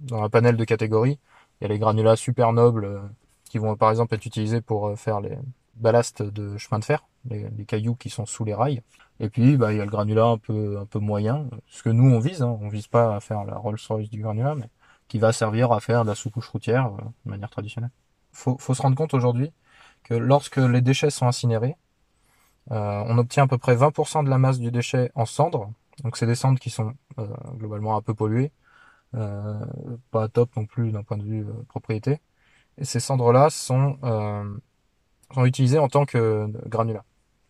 dans 0.00 0.22
un 0.22 0.28
panel 0.30 0.56
de 0.56 0.64
catégories. 0.64 1.18
Il 1.60 1.64
y 1.64 1.66
a 1.66 1.68
les 1.68 1.78
granulats 1.78 2.16
super 2.16 2.52
nobles 2.52 3.02
qui 3.44 3.58
vont 3.58 3.76
par 3.76 3.90
exemple 3.90 4.14
être 4.14 4.26
utilisés 4.26 4.60
pour 4.60 4.98
faire 4.98 5.20
les 5.20 5.36
ballasts 5.80 6.22
de 6.22 6.56
chemin 6.58 6.78
de 6.78 6.84
fer, 6.84 7.04
les, 7.28 7.64
cailloux 7.66 7.94
qui 7.94 8.10
sont 8.10 8.26
sous 8.26 8.44
les 8.44 8.54
rails. 8.54 8.82
Et 9.18 9.28
puis 9.28 9.56
bah 9.56 9.72
il 9.72 9.78
y 9.78 9.80
a 9.80 9.84
le 9.84 9.90
granulat 9.90 10.26
un 10.26 10.38
peu 10.38 10.78
un 10.78 10.86
peu 10.86 10.98
moyen, 10.98 11.46
ce 11.66 11.82
que 11.82 11.90
nous 11.90 12.10
on 12.10 12.20
vise, 12.20 12.42
hein. 12.42 12.58
on 12.60 12.68
vise 12.68 12.86
pas 12.86 13.16
à 13.16 13.20
faire 13.20 13.44
la 13.44 13.56
Rolls-Royce 13.56 14.08
du 14.08 14.22
granulat, 14.22 14.54
mais 14.54 14.68
qui 15.08 15.18
va 15.18 15.32
servir 15.32 15.72
à 15.72 15.80
faire 15.80 16.04
de 16.04 16.08
la 16.08 16.14
sous-couche 16.14 16.48
routière 16.48 16.86
euh, 16.86 17.02
de 17.26 17.30
manière 17.30 17.50
traditionnelle. 17.50 17.90
Faut, 18.32 18.56
faut 18.58 18.74
se 18.74 18.82
rendre 18.82 18.96
compte 18.96 19.12
aujourd'hui 19.12 19.52
que 20.04 20.14
lorsque 20.14 20.56
les 20.56 20.80
déchets 20.80 21.10
sont 21.10 21.26
incinérés, 21.26 21.76
euh, 22.70 23.02
on 23.06 23.18
obtient 23.18 23.44
à 23.44 23.46
peu 23.48 23.58
près 23.58 23.74
20% 23.74 24.24
de 24.24 24.30
la 24.30 24.38
masse 24.38 24.58
du 24.58 24.70
déchet 24.70 25.10
en 25.14 25.26
cendres. 25.26 25.72
Donc 26.04 26.16
c'est 26.16 26.26
des 26.26 26.36
cendres 26.36 26.60
qui 26.60 26.70
sont 26.70 26.94
euh, 27.18 27.26
globalement 27.56 27.96
un 27.96 28.02
peu 28.02 28.14
polluées, 28.14 28.52
pas 29.12 30.28
top 30.28 30.54
non 30.56 30.64
plus 30.64 30.92
d'un 30.92 31.02
point 31.02 31.16
de 31.18 31.24
vue 31.24 31.44
propriété. 31.68 32.20
Et 32.78 32.84
ces 32.84 33.00
cendres-là 33.00 33.50
sont, 33.50 33.98
sont 35.32 35.44
utilisées 35.44 35.78
en 35.78 35.88
tant 35.88 36.04
que 36.04 36.46
granulats 36.68 37.04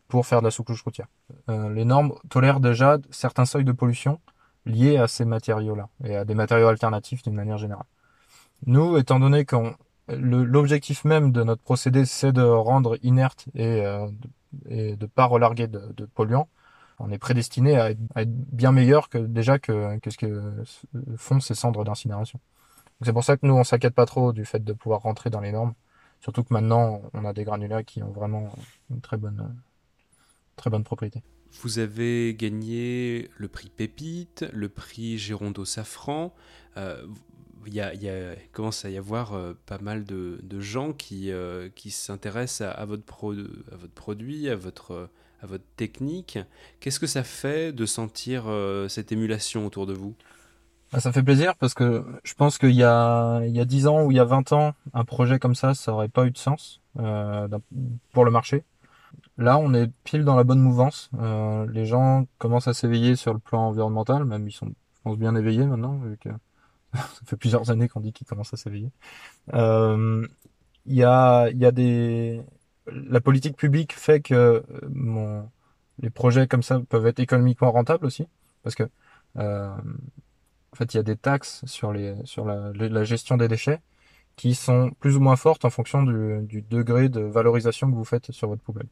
pour 0.09 0.27
faire 0.27 0.41
de 0.41 0.47
la 0.47 0.51
sous-couche 0.51 0.83
routière. 0.83 1.07
les 1.49 1.85
normes 1.85 2.13
tolèrent 2.29 2.61
déjà 2.61 2.99
certains 3.11 3.45
seuils 3.45 3.65
de 3.65 3.73
pollution 3.73 4.19
liés 4.67 4.97
à 4.97 5.09
ces 5.09 5.25
matériaux-là 5.25 5.89
et 6.05 6.17
à 6.17 6.25
des 6.25 6.35
matériaux 6.35 6.69
alternatifs 6.69 7.23
d'une 7.23 7.35
manière 7.35 7.59
générale. 7.59 7.87
Nous, 8.67 8.97
étant 8.99 9.21
donné 9.21 9.45
que 9.45 9.57
l'objectif 10.09 11.05
même 11.05 11.33
de 11.33 11.43
notre 11.43 11.63
procédé, 11.63 12.05
c'est 12.05 12.33
de 12.33 12.43
rendre 12.43 12.99
inerte 13.03 13.47
et, 13.55 13.87
euh, 13.87 14.09
et 14.69 14.97
de 14.97 15.07
pas 15.07 15.25
relarguer 15.25 15.67
de, 15.67 15.93
de, 15.97 16.05
polluants, 16.05 16.49
on 16.99 17.11
est 17.11 17.19
prédestiné 17.19 17.79
à 17.79 17.91
être, 17.91 18.01
bien 18.29 18.73
meilleur 18.73 19.09
que 19.09 19.19
déjà 19.19 19.59
que, 19.59 19.99
que 20.01 20.11
ce 20.11 20.19
que 20.19 20.63
font 21.17 21.41
ces 21.41 21.55
cendres 21.55 21.85
d'incinération. 21.85 22.41
C'est 23.03 23.15
pour 23.15 23.25
ça 23.25 23.39
que 23.39 23.47
nous, 23.47 23.55
on 23.55 23.65
s'inquiète 23.65 23.95
pas 23.95 24.05
trop 24.05 24.33
du 24.33 24.45
fait 24.45 24.63
de 24.63 24.73
pouvoir 24.75 25.01
rentrer 25.01 25.31
dans 25.31 25.41
les 25.41 25.53
normes. 25.53 25.73
Surtout 26.21 26.45
que 26.45 26.53
maintenant, 26.53 27.03
on 27.15 27.25
a 27.25 27.33
des 27.33 27.45
granulats 27.45 27.83
qui 27.83 28.03
ont 28.03 28.13
vraiment 28.13 28.53
une 28.91 29.01
très 29.01 29.17
bonne, 29.17 29.55
très 30.57 30.71
bonne 30.71 30.85
propriété. 30.85 31.23
Vous 31.63 31.79
avez 31.79 32.35
gagné 32.35 33.31
le 33.37 33.49
prix 33.49 33.71
Pépite, 33.71 34.45
le 34.53 34.69
prix 34.69 35.19
Gérondo 35.19 35.65
Safran. 35.65 36.35
Euh, 36.77 37.07
il 37.67 37.75
y, 37.75 37.81
a, 37.81 38.35
commence 38.53 38.87
à 38.87 38.91
y 38.91 38.97
avoir 38.97 39.35
euh, 39.35 39.53
pas 39.67 39.79
mal 39.79 40.05
de, 40.05 40.61
gens 40.61 40.93
qui, 40.93 41.31
euh, 41.31 41.69
qui 41.75 41.91
s'intéressent 41.91 42.73
à, 42.75 42.85
votre 42.85 43.03
à 43.73 43.77
votre 43.77 43.93
produit, 43.93 44.49
à 44.49 44.57
votre, 44.57 45.11
à 45.43 45.47
votre 45.47 45.65
technique. 45.77 46.39
Qu'est-ce 46.79 47.01
que 47.01 47.07
ça 47.07 47.25
fait 47.25 47.73
de 47.73 47.85
sentir 47.85 48.45
cette 48.89 49.13
émulation 49.13 49.67
autour 49.67 49.87
de 49.87 49.93
vous? 49.93 50.15
Ça 50.99 51.13
fait 51.13 51.23
plaisir 51.23 51.55
parce 51.57 51.75
que 51.75 52.05
je 52.25 52.35
pense 52.35 52.59
qu'il 52.59 52.75
y 52.75 52.83
a, 52.83 53.41
il 53.45 53.55
y 53.55 53.61
a 53.61 53.65
10 53.65 53.87
ans 53.87 54.05
ou 54.05 54.11
il 54.11 54.17
y 54.17 54.21
a 54.21 54.25
20 54.25 54.53
ans, 54.53 54.75
un 54.93 55.05
projet 55.05 55.39
comme 55.39 55.55
ça, 55.55 55.75
ça 55.75 55.93
aurait 55.93 56.09
pas 56.09 56.27
eu 56.27 56.33
de 56.33 56.39
sens 56.39 56.81
pour 56.95 58.25
le 58.25 58.31
marché. 58.31 58.65
Là, 59.39 59.57
on 59.59 59.73
est 59.73 59.91
pile 60.05 60.25
dans 60.25 60.37
la 60.37 60.45
bonne 60.45 60.61
mouvance. 60.61 61.11
Euh, 61.19 61.67
les 61.71 61.87
gens 61.87 62.27
commencent 62.39 62.69
à 62.69 62.75
s'éveiller 62.75 63.17
sur 63.17 63.33
le 63.33 63.39
plan 63.39 63.69
environnemental, 63.69 64.25
même 64.25 64.47
ils 64.47 64.53
sont, 64.53 64.67
je 64.67 65.01
pense, 65.03 65.17
bien 65.19 65.35
éveillés 65.35 65.65
maintenant, 65.65 65.97
vu 65.99 66.19
que 66.19 66.29
ça 66.95 67.21
fait 67.25 67.37
plusieurs 67.37 67.71
années 67.71 67.89
qu'on 67.89 68.01
dit 68.01 68.13
qu'ils 68.13 68.27
commencent 68.27 68.53
à 68.53 68.57
s'éveiller. 68.57 68.91
Euh, 69.55 70.27
il 70.87 70.95
y 70.95 71.05
a, 71.05 71.49
il 71.51 71.59
y 71.59 71.67
a 71.67 71.73
des, 71.73 72.43
la 72.87 73.21
politique 73.21 73.57
publique 73.57 73.93
fait 73.93 74.21
que 74.21 74.35
euh, 74.35 74.63
mon, 74.91 75.49
les 76.01 76.11
projets 76.11 76.47
comme 76.47 76.63
ça 76.63 76.81
peuvent 76.89 77.07
être 77.07 77.21
économiquement 77.21 77.73
rentables 77.73 78.07
aussi, 78.07 78.27
parce 78.63 78.75
que 78.75 78.89
euh, 79.39 79.75
en 80.73 80.77
fait, 80.77 80.95
il 80.95 80.99
y 80.99 81.01
a 81.01 81.03
des 81.03 81.17
taxes 81.17 81.63
sur 81.67 81.93
les, 81.93 82.15
sur 82.25 82.45
la, 82.45 82.73
la 82.73 83.05
gestion 83.05 83.37
des 83.37 83.49
déchets 83.49 83.81
qui 84.37 84.55
sont 84.55 84.91
plus 85.01 85.17
ou 85.17 85.21
moins 85.21 85.37
fortes 85.37 85.65
en 85.65 85.71
fonction 85.71 86.03
du, 86.03 86.41
du 86.43 86.63
degré 86.63 87.09
de 87.09 87.21
valorisation 87.21 87.91
que 87.91 87.95
vous 87.95 88.05
faites 88.05 88.31
sur 88.33 88.49
votre 88.49 88.63
poubelle. 88.63 88.89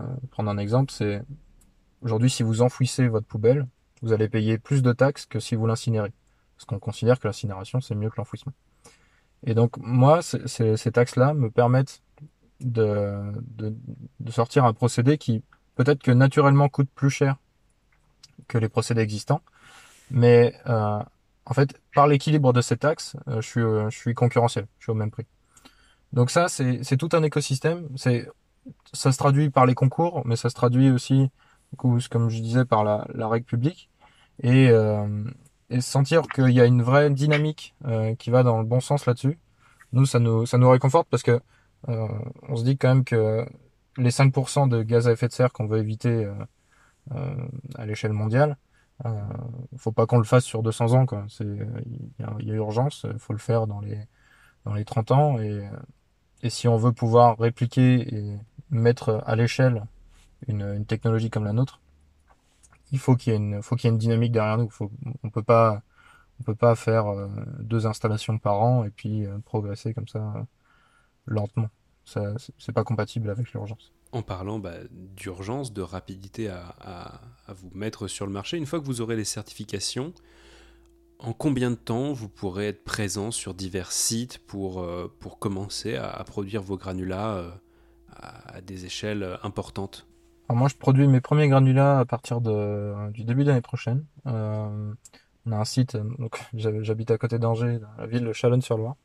Euh, 0.00 0.04
prendre 0.30 0.50
un 0.50 0.58
exemple, 0.58 0.92
c'est 0.92 1.22
aujourd'hui 2.02 2.30
si 2.30 2.42
vous 2.42 2.62
enfouissez 2.62 3.08
votre 3.08 3.26
poubelle, 3.26 3.66
vous 4.02 4.12
allez 4.12 4.28
payer 4.28 4.58
plus 4.58 4.82
de 4.82 4.92
taxes 4.92 5.26
que 5.26 5.40
si 5.40 5.54
vous 5.54 5.66
l'incinérez. 5.66 6.12
Parce 6.56 6.64
qu'on 6.64 6.78
considère 6.78 7.20
que 7.20 7.28
l'incinération, 7.28 7.80
c'est 7.80 7.94
mieux 7.94 8.10
que 8.10 8.16
l'enfouissement. 8.16 8.52
Et 9.46 9.54
donc, 9.54 9.76
moi, 9.78 10.20
ces 10.22 10.92
taxes-là 10.92 11.34
me 11.34 11.50
permettent 11.50 12.02
de, 12.60 13.32
de, 13.56 13.74
de, 14.20 14.30
sortir 14.30 14.64
un 14.64 14.74
procédé 14.74 15.16
qui 15.16 15.42
peut-être 15.76 16.02
que 16.02 16.10
naturellement 16.10 16.68
coûte 16.68 16.90
plus 16.94 17.08
cher 17.08 17.36
que 18.48 18.58
les 18.58 18.68
procédés 18.68 19.00
existants, 19.00 19.40
mais 20.10 20.54
euh, 20.66 21.00
en 21.46 21.54
fait, 21.54 21.80
par 21.94 22.06
l'équilibre 22.06 22.52
de 22.52 22.60
ces 22.60 22.76
taxes, 22.76 23.16
euh, 23.28 23.40
je, 23.40 23.48
suis, 23.48 23.60
euh, 23.60 23.90
je 23.90 23.98
suis 23.98 24.14
concurrentiel, 24.14 24.66
je 24.78 24.84
suis 24.84 24.92
au 24.92 24.94
même 24.94 25.10
prix. 25.10 25.26
Donc 26.12 26.30
ça, 26.30 26.48
c'est 26.48 26.96
tout 26.96 27.08
un 27.12 27.22
écosystème. 27.22 27.88
C'est 27.96 28.28
ça 28.92 29.12
se 29.12 29.18
traduit 29.18 29.50
par 29.50 29.66
les 29.66 29.74
concours, 29.74 30.22
mais 30.26 30.36
ça 30.36 30.50
se 30.50 30.54
traduit 30.54 30.90
aussi, 30.90 31.30
comme 31.76 32.28
je 32.30 32.40
disais, 32.40 32.64
par 32.64 32.84
la, 32.84 33.06
la 33.14 33.28
règle 33.28 33.46
publique. 33.46 33.90
Et, 34.42 34.68
euh, 34.70 35.24
et 35.70 35.80
sentir 35.80 36.22
qu'il 36.22 36.50
y 36.50 36.60
a 36.60 36.66
une 36.66 36.82
vraie 36.82 37.10
dynamique 37.10 37.74
euh, 37.86 38.14
qui 38.16 38.30
va 38.30 38.42
dans 38.42 38.58
le 38.58 38.64
bon 38.64 38.80
sens 38.80 39.06
là-dessus, 39.06 39.38
nous, 39.92 40.06
ça 40.06 40.18
nous, 40.18 40.46
ça 40.46 40.58
nous 40.58 40.70
réconforte 40.70 41.08
parce 41.10 41.22
que 41.22 41.40
euh, 41.88 42.08
on 42.48 42.56
se 42.56 42.64
dit 42.64 42.76
quand 42.76 42.88
même 42.88 43.04
que 43.04 43.46
les 43.96 44.10
5% 44.10 44.68
de 44.68 44.82
gaz 44.82 45.08
à 45.08 45.12
effet 45.12 45.28
de 45.28 45.32
serre 45.32 45.52
qu'on 45.52 45.66
veut 45.66 45.78
éviter 45.78 46.28
euh, 47.14 47.34
à 47.76 47.86
l'échelle 47.86 48.12
mondiale, 48.12 48.56
euh, 49.06 49.20
faut 49.76 49.92
pas 49.92 50.06
qu'on 50.06 50.18
le 50.18 50.24
fasse 50.24 50.44
sur 50.44 50.62
200 50.62 50.94
ans. 50.94 51.06
Il 51.40 51.68
y, 52.18 52.46
y, 52.46 52.52
a 52.52 52.54
urgence, 52.54 53.06
il 53.10 53.18
faut 53.18 53.32
le 53.32 53.38
faire 53.38 53.66
dans 53.66 53.80
les, 53.80 53.98
dans 54.64 54.74
les 54.74 54.84
30 54.84 55.10
ans. 55.12 55.38
Et, 55.38 55.68
et 56.42 56.50
si 56.50 56.68
on 56.68 56.76
veut 56.76 56.92
pouvoir 56.92 57.38
répliquer 57.38 58.14
et 58.14 58.38
mettre 58.70 59.22
à 59.26 59.36
l'échelle 59.36 59.84
une, 60.48 60.62
une, 60.62 60.86
technologie 60.86 61.30
comme 61.30 61.44
la 61.44 61.52
nôtre, 61.52 61.80
il 62.92 62.98
faut 62.98 63.16
qu'il 63.16 63.32
y 63.32 63.36
ait 63.36 63.38
une, 63.38 63.62
faut 63.62 63.76
qu'il 63.76 63.88
y 63.88 63.90
ait 63.90 63.92
une 63.92 63.98
dynamique 63.98 64.32
derrière 64.32 64.58
nous. 64.58 64.70
Faut, 64.70 64.90
on 65.22 65.30
peut 65.30 65.42
pas, 65.42 65.82
on 66.40 66.44
peut 66.44 66.54
pas 66.54 66.74
faire 66.74 67.06
euh, 67.08 67.28
deux 67.60 67.86
installations 67.86 68.38
par 68.38 68.60
an 68.62 68.84
et 68.84 68.90
puis 68.90 69.26
euh, 69.26 69.38
progresser 69.44 69.94
comme 69.94 70.08
ça 70.08 70.18
euh, 70.18 70.42
lentement. 71.26 71.68
Ça, 72.04 72.32
c'est 72.58 72.72
pas 72.72 72.84
compatible 72.84 73.30
avec 73.30 73.52
l'urgence. 73.52 73.92
En 74.12 74.22
parlant 74.22 74.58
bah, 74.58 74.74
d'urgence, 74.90 75.72
de 75.72 75.82
rapidité 75.82 76.48
à, 76.48 77.20
vous 77.48 77.70
mettre 77.74 78.08
sur 78.08 78.26
le 78.26 78.32
marché. 78.32 78.56
Une 78.56 78.66
fois 78.66 78.80
que 78.80 78.84
vous 78.84 79.00
aurez 79.00 79.16
les 79.16 79.24
certifications, 79.24 80.12
en 81.18 81.32
combien 81.32 81.70
de 81.70 81.76
temps 81.76 82.12
vous 82.12 82.28
pourrez 82.28 82.68
être 82.68 82.84
présent 82.84 83.30
sur 83.30 83.54
divers 83.54 83.92
sites 83.92 84.38
pour, 84.46 84.80
euh, 84.82 85.12
commencer 85.38 85.96
à, 85.96 86.22
produire 86.24 86.62
vos 86.62 86.76
granulats 86.76 87.34
euh, 87.34 87.50
à, 88.16 88.60
des 88.60 88.86
échelles 88.86 89.38
importantes? 89.42 90.06
Moi, 90.48 90.68
je 90.68 90.76
produis 90.76 91.06
mes 91.06 91.20
premiers 91.20 91.48
granulats 91.48 92.00
à 92.00 92.04
partir 92.04 92.40
de, 92.40 93.10
du 93.12 93.24
début 93.24 93.44
d'année 93.44 93.60
prochaine. 93.60 94.04
Euh, 94.26 94.92
on 95.46 95.52
a 95.52 95.56
un 95.56 95.64
site, 95.64 95.96
donc 96.18 96.40
j'habite 96.54 97.10
à 97.10 97.18
côté 97.18 97.38
d'Angers, 97.38 97.78
la 97.98 98.06
ville 98.06 98.24
de 98.24 98.32
Chalonne-sur-Loire 98.32 98.96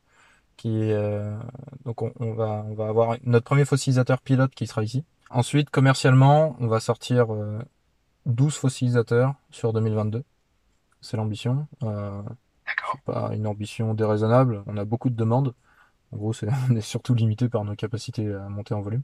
qui 0.58 0.92
euh, 0.92 1.38
donc 1.86 2.02
on, 2.02 2.12
on, 2.20 2.34
va 2.34 2.66
on 2.68 2.74
va 2.74 2.88
avoir 2.88 3.18
notre 3.24 3.46
premier 3.46 3.66
fossilisateur 3.66 4.22
pilote 4.22 4.54
qui 4.56 4.68
sera 4.68 4.84
ici. 4.84 5.04
Ensuite, 5.30 5.70
commercialement, 5.70 6.56
on 6.60 6.68
va 6.68 6.80
sortir 6.80 7.34
euh, 7.34 7.60
12 8.26 8.56
fossilisateurs 8.56 9.34
sur 9.52 9.74
2022. 9.74 10.24
C'est 11.02 11.18
l'ambition. 11.18 11.68
Euh, 11.84 12.22
c'est 12.66 13.02
pas 13.02 13.32
une 13.34 13.48
ambition 13.48 13.94
déraisonnable. 13.94 14.64
On 14.68 14.78
a 14.78 14.86
beaucoup 14.86 15.10
de 15.10 15.16
demandes. 15.16 15.54
En 16.12 16.18
gros, 16.18 16.34
c'est, 16.34 16.48
on 16.70 16.76
est 16.76 16.82
surtout 16.82 17.14
limité 17.14 17.50
par 17.50 17.64
nos 17.66 17.76
capacités 17.76 18.32
à 18.34 18.48
monter 18.50 18.74
en 18.74 18.82
volume. 18.82 19.02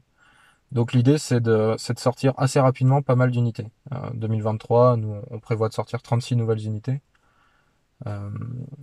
Donc 0.72 0.94
l'idée, 0.94 1.18
c'est 1.18 1.40
de, 1.40 1.74
c'est 1.76 1.92
de 1.94 1.98
sortir 1.98 2.32
assez 2.38 2.58
rapidement 2.58 3.02
pas 3.02 3.14
mal 3.14 3.30
d'unités. 3.30 3.68
Euh, 3.92 4.10
2023, 4.14 4.96
nous, 4.96 5.20
on 5.30 5.38
prévoit 5.38 5.68
de 5.68 5.74
sortir 5.74 6.00
36 6.00 6.36
nouvelles 6.36 6.64
unités. 6.64 7.02
Euh, 8.06 8.30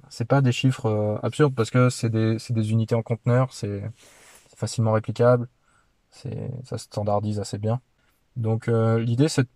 c'est 0.09 0.25
pas 0.25 0.41
des 0.41 0.51
chiffres 0.51 0.85
euh, 0.87 1.17
absurdes 1.23 1.55
parce 1.55 1.71
que 1.71 1.89
c'est 1.89 2.09
des, 2.09 2.37
des, 2.49 2.71
unités 2.71 2.95
en 2.95 3.01
conteneur, 3.01 3.53
c'est 3.53 3.83
facilement 4.55 4.93
réplicable, 4.93 5.47
ça 6.11 6.77
se 6.77 6.85
standardise 6.85 7.39
assez 7.39 7.57
bien. 7.57 7.81
Donc 8.37 8.67
euh, 8.67 8.99
l'idée 8.99 9.29
c'est 9.29 9.47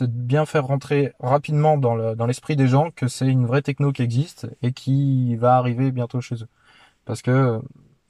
de 0.00 0.06
bien 0.06 0.46
faire 0.46 0.66
rentrer 0.66 1.12
rapidement 1.20 1.76
dans 1.78 2.26
l'esprit 2.26 2.56
des 2.56 2.68
gens 2.68 2.90
que 2.90 3.08
c'est 3.08 3.26
une 3.28 3.46
vraie 3.46 3.62
techno 3.62 3.92
qui 3.92 4.02
existe 4.02 4.48
et 4.62 4.72
qui 4.72 5.36
va 5.36 5.56
arriver 5.56 5.92
bientôt 5.92 6.20
chez 6.20 6.36
eux. 6.36 6.48
Parce 7.04 7.22
que 7.22 7.60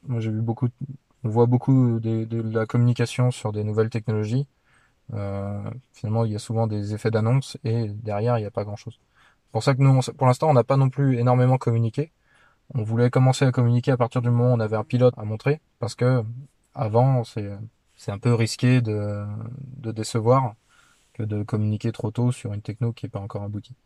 moi 0.05 0.21
j'ai 0.21 0.31
vu 0.31 0.43
beaucoup, 0.43 0.69
on 1.25 1.29
voit 1.29 1.47
beaucoup 1.47 2.01
de, 2.01 2.25
de, 2.25 2.43
la 2.43 2.67
communication 2.67 3.31
sur 3.31 3.53
des 3.53 3.65
nouvelles 3.65 3.91
technologies. 3.91 4.47
Euh, 5.15 5.63
finalement, 5.93 6.25
il 6.25 6.33
y 6.33 6.37
a 6.37 6.39
souvent 6.39 6.67
des 6.67 6.95
effets 6.95 7.11
d'annonce 7.11 7.59
et 7.65 7.89
derrière, 7.89 8.39
il 8.39 8.43
n'y 8.43 8.47
a 8.47 8.51
pas 8.51 8.65
grand-chose 8.65 8.99
pour 9.53 9.63
ça 9.63 9.75
que 9.75 9.83
nous, 9.83 10.01
pour 10.17 10.27
l'instant, 10.27 10.51
on 10.51 10.55
n'a 10.55 10.65
pas 10.65 10.77
non 10.77 10.91
plus 10.91 11.19
énormément 11.19 11.59
communiqué. 11.59 12.13
On 12.75 12.83
voulait 12.83 13.11
commencer 13.11 13.45
à 13.45 13.53
communiquer 13.53 13.93
à 13.93 13.97
partir 13.97 14.23
du 14.23 14.31
moment 14.31 14.53
où 14.53 14.57
on 14.57 14.61
avait 14.61 14.77
un 14.77 14.85
pilote 14.85 15.15
à 15.19 15.25
montrer, 15.25 15.61
parce 15.79 15.95
que 15.95 16.25
avant, 16.75 17.25
c'est 17.25 17.51
c'est 17.97 18.11
un 18.11 18.19
peu 18.19 18.35
risqué 18.35 18.81
de, 18.81 19.25
de 19.77 19.93
décevoir 19.93 20.55
que 21.13 21.23
de 21.23 21.43
communiquer 21.45 21.93
trop 21.93 22.11
tôt 22.11 22.33
sur 22.33 22.53
une 22.53 22.63
techno 22.63 22.93
qui 22.93 23.07
n'est 23.07 23.11
pas 23.11 23.21
encore 23.21 23.43
aboutie. 23.45 23.77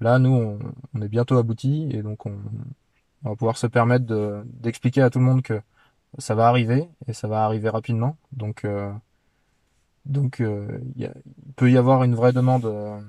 Là, 0.00 0.18
nous, 0.18 0.58
on, 0.94 1.02
est 1.02 1.08
bientôt 1.08 1.38
abouti 1.38 1.88
et 1.90 2.02
donc 2.02 2.26
on, 2.26 2.38
va 3.22 3.36
pouvoir 3.36 3.56
se 3.56 3.66
permettre 3.66 4.06
de, 4.06 4.42
d'expliquer 4.46 5.02
à 5.02 5.10
tout 5.10 5.18
le 5.20 5.24
monde 5.24 5.42
que 5.42 5.60
ça 6.18 6.34
va 6.34 6.48
arriver 6.48 6.88
et 7.06 7.12
ça 7.12 7.28
va 7.28 7.44
arriver 7.44 7.68
rapidement. 7.68 8.16
Donc, 8.32 8.64
euh, 8.64 8.92
donc 10.06 10.40
euh, 10.40 10.80
il 10.96 11.10
peut 11.56 11.70
y 11.70 11.78
avoir 11.78 12.04
une 12.04 12.14
vraie 12.14 12.32
demande. 12.32 12.64
Euh, 12.66 13.00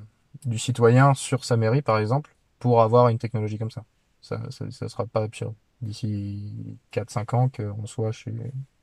du 0.45 0.57
citoyen 0.57 1.13
sur 1.13 1.45
sa 1.45 1.57
mairie, 1.57 1.81
par 1.81 1.97
exemple, 1.97 2.35
pour 2.59 2.81
avoir 2.81 3.09
une 3.09 3.17
technologie 3.17 3.57
comme 3.57 3.71
ça. 3.71 3.83
Ça 4.21 4.39
ne 4.61 4.71
sera 4.71 5.05
pas 5.05 5.23
absurde 5.23 5.53
d'ici 5.81 6.77
4-5 6.93 7.35
ans 7.35 7.49
qu'on 7.49 7.85
soit 7.85 8.11
chez, 8.11 8.33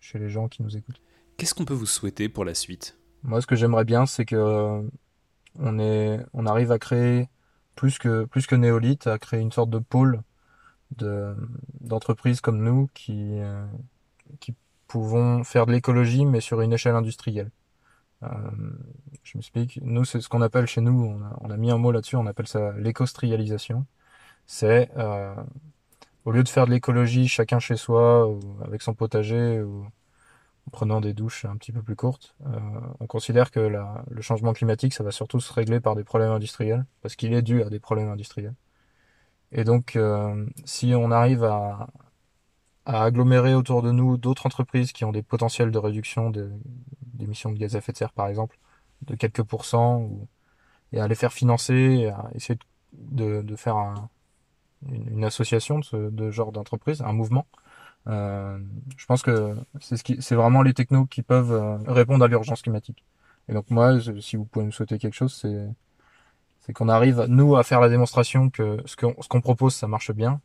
chez 0.01 0.19
les 0.19 0.29
gens 0.29 0.49
qui 0.49 0.63
nous 0.63 0.77
écoutent. 0.77 1.01
Qu'est-ce 1.37 1.55
qu'on 1.55 1.65
peut 1.65 1.75
vous 1.75 1.87
souhaiter 1.87 2.29
pour 2.29 2.45
la 2.45 2.55
suite? 2.55 2.99
Moi, 3.23 3.41
ce 3.41 3.47
que 3.47 3.57
j'aimerais 3.57 3.85
bien, 3.85 4.07
c'est 4.07 4.25
que 4.25 4.83
on, 5.59 5.79
est, 5.79 6.21
on 6.33 6.47
arrive 6.47 6.73
à 6.73 6.79
créer 6.79 7.29
plus 7.75 7.99
que, 7.99 8.25
plus 8.25 8.47
que 8.47 8.55
Néolith, 8.55 9.07
à 9.07 9.19
créer 9.19 9.41
une 9.41 9.53
sorte 9.53 9.71
de 9.71 9.79
pôle 9.79 10.23
de, 10.97 11.35
d'entreprises 11.81 12.41
comme 12.41 12.63
nous 12.63 12.89
qui, 12.95 13.39
euh, 13.41 13.65
qui 14.41 14.55
pouvons 14.87 15.45
faire 15.45 15.67
de 15.67 15.73
l'écologie, 15.73 16.27
mais 16.27 16.41
sur 16.41 16.61
une 16.61 16.73
échelle 16.73 16.95
industrielle. 16.95 17.51
Euh, 18.23 18.29
je 19.23 19.39
m'explique. 19.39 19.81
Nous, 19.83 20.05
c'est 20.05 20.21
ce 20.21 20.29
qu'on 20.29 20.43
appelle 20.43 20.67
chez 20.67 20.81
nous, 20.81 21.05
on 21.05 21.23
a, 21.23 21.37
on 21.41 21.51
a 21.51 21.57
mis 21.57 21.71
un 21.71 21.79
mot 21.79 21.93
là-dessus, 21.93 22.17
on 22.17 22.27
appelle 22.27 22.47
ça 22.49 22.73
l'écostrialisation. 22.79 23.87
C'est 24.47 24.91
euh, 24.97 25.35
au 26.25 26.33
lieu 26.33 26.43
de 26.43 26.49
faire 26.49 26.67
de 26.67 26.71
l'écologie 26.73 27.29
chacun 27.29 27.59
chez 27.61 27.77
soi, 27.77 28.29
ou 28.29 28.41
avec 28.65 28.83
son 28.83 28.95
potager, 28.95 29.63
ou 29.63 29.85
en 30.67 30.71
prenant 30.71 31.01
des 31.01 31.15
douches 31.15 31.45
un 31.45 31.57
petit 31.57 31.73
peu 31.73 31.83
plus 31.83 31.97
courtes, 31.97 32.35
euh, 32.47 32.59
on 33.01 33.07
considère 33.07 33.51
que 33.51 33.61
la, 33.61 34.05
le 34.11 34.23
changement 34.23 34.53
climatique, 34.53 34.95
ça 34.95 35.05
va 35.05 35.11
surtout 35.13 35.41
se 35.41 35.53
régler 35.53 35.81
par 35.81 35.97
des 35.97 36.05
problèmes 36.05 36.31
industriels, 36.33 36.85
parce 37.03 37.17
qu'il 37.17 37.33
est 37.35 37.43
dû 37.43 37.63
à 37.63 37.71
des 37.71 37.81
problèmes 37.81 38.09
industriels. 38.11 38.55
Et 39.53 39.65
donc, 39.65 39.97
euh, 39.97 40.47
si 40.65 40.95
on 40.95 41.11
arrive 41.11 41.45
à, 41.45 41.89
à 42.87 43.05
agglomérer 43.05 43.55
autour 43.55 43.83
de 43.83 43.91
nous 43.91 44.17
d'autres 44.17 44.47
entreprises 44.47 44.93
qui 44.93 45.05
ont 45.05 45.13
des 45.13 45.23
potentiels 45.23 45.71
de 45.71 45.79
réduction 45.79 46.31
d'émissions 47.15 47.53
de, 47.53 47.59
gaz 47.59 47.75
à 47.75 47.79
effet 47.79 47.93
de 47.93 47.97
serre, 47.99 48.13
par 48.13 48.29
exemple, 48.29 48.59
de 49.03 49.15
quelques 49.15 49.43
pourcents, 49.43 49.99
ou, 49.99 50.29
et 50.93 51.01
à 51.01 51.09
les 51.09 51.15
faire 51.15 51.33
financer, 51.33 52.07
à 52.09 52.31
essayer 52.35 52.59
de, 52.93 53.43
de 53.43 53.57
faire 53.57 53.77
un, 53.77 54.09
une, 54.89 55.25
association 55.25 55.79
de 55.79 55.85
ce 55.85 55.97
de 55.97 56.31
genre 56.31 56.53
d'entreprise, 56.53 57.03
un 57.03 57.13
mouvement. 57.13 57.47
Euh, 58.09 58.59
je 58.97 59.07
pense 59.07 59.23
que 59.23 59.57
c'est 59.81 59.97
ce 59.97 60.03
qui, 60.03 60.21
c'est 60.23 60.35
vraiment 60.35 60.63
les 60.63 60.75
technos 60.75 61.07
qui 61.07 61.23
peuvent 61.23 61.53
euh, 61.53 61.77
répondre 61.87 62.25
à 62.25 62.29
l'urgence 62.29 62.63
climatique. 62.63 63.05
Et 63.49 63.53
donc 63.53 63.71
moi, 63.71 63.99
si 64.21 64.37
vous 64.37 64.45
pouvez 64.45 64.65
me 64.65 64.71
souhaiter 64.71 64.99
quelque 64.99 65.15
chose, 65.15 65.35
c'est 65.35 65.69
c'est 66.61 66.73
qu'on 66.73 66.89
arrive 66.89 67.25
nous 67.29 67.57
à 67.57 67.63
faire 67.65 67.81
la 67.81 67.89
démonstration 67.89 68.51
que 68.51 68.79
ce 68.87 68.97
qu'on 68.97 69.15
ce 69.21 69.29
qu'on 69.29 69.41
propose, 69.41 69.75
ça 69.75 69.87
marche 69.89 70.13
bien, 70.13 70.41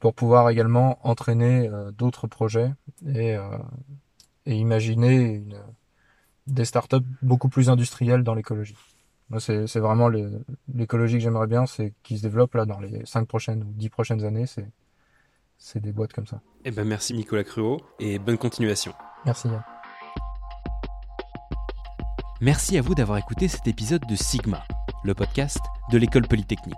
pour 0.00 0.14
pouvoir 0.14 0.50
également 0.50 0.98
entraîner 1.06 1.68
euh, 1.68 1.90
d'autres 1.90 2.26
projets 2.26 2.72
et, 3.06 3.34
euh, 3.36 3.58
et 4.44 4.54
imaginer 4.56 5.16
une, 5.16 5.58
des 6.46 6.64
startups 6.64 6.96
beaucoup 7.22 7.48
plus 7.48 7.70
industrielles 7.70 8.22
dans 8.22 8.34
l'écologie. 8.34 8.76
C'est, 9.38 9.66
c'est 9.66 9.80
vraiment 9.80 10.08
l'écologie 10.72 11.14
que 11.14 11.20
j'aimerais 11.20 11.48
bien, 11.48 11.66
c'est 11.66 11.92
qui 12.04 12.16
se 12.16 12.22
développe 12.22 12.54
là 12.54 12.64
dans 12.64 12.78
les 12.78 13.04
5 13.04 13.26
prochaines 13.26 13.64
ou 13.64 13.72
10 13.72 13.88
prochaines 13.88 14.24
années, 14.24 14.46
c'est, 14.46 14.68
c'est 15.58 15.80
des 15.80 15.90
boîtes 15.92 16.12
comme 16.12 16.28
ça. 16.28 16.40
Eh 16.64 16.70
ben 16.70 16.86
merci 16.86 17.12
Nicolas 17.12 17.42
Cruot 17.42 17.80
et 17.98 18.20
bonne 18.20 18.38
continuation. 18.38 18.92
Merci 19.24 19.48
Yann. 19.48 19.64
Merci 22.40 22.78
à 22.78 22.82
vous 22.82 22.94
d'avoir 22.94 23.18
écouté 23.18 23.48
cet 23.48 23.66
épisode 23.66 24.06
de 24.06 24.14
Sigma, 24.14 24.62
le 25.02 25.14
podcast 25.14 25.60
de 25.90 25.98
l'école 25.98 26.28
polytechnique. 26.28 26.76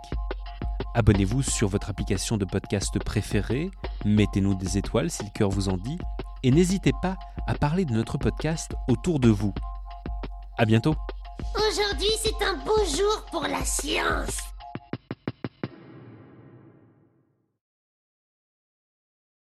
Abonnez-vous 0.94 1.42
sur 1.42 1.68
votre 1.68 1.90
application 1.90 2.36
de 2.36 2.44
podcast 2.44 2.98
préférée, 2.98 3.70
mettez-nous 4.04 4.54
des 4.54 4.78
étoiles 4.78 5.10
si 5.10 5.22
le 5.22 5.30
cœur 5.30 5.50
vous 5.50 5.68
en 5.68 5.76
dit, 5.76 5.98
et 6.42 6.50
n'hésitez 6.50 6.92
pas 7.02 7.16
à 7.46 7.54
parler 7.54 7.84
de 7.84 7.92
notre 7.92 8.18
podcast 8.18 8.74
autour 8.88 9.20
de 9.20 9.28
vous. 9.28 9.52
À 10.56 10.64
bientôt. 10.64 10.96
Aujourd'hui, 11.54 12.10
c'est 12.22 12.44
un 12.44 12.56
beau 12.64 12.84
jour 12.84 13.24
pour 13.30 13.42
la 13.42 13.64
science. 13.64 14.38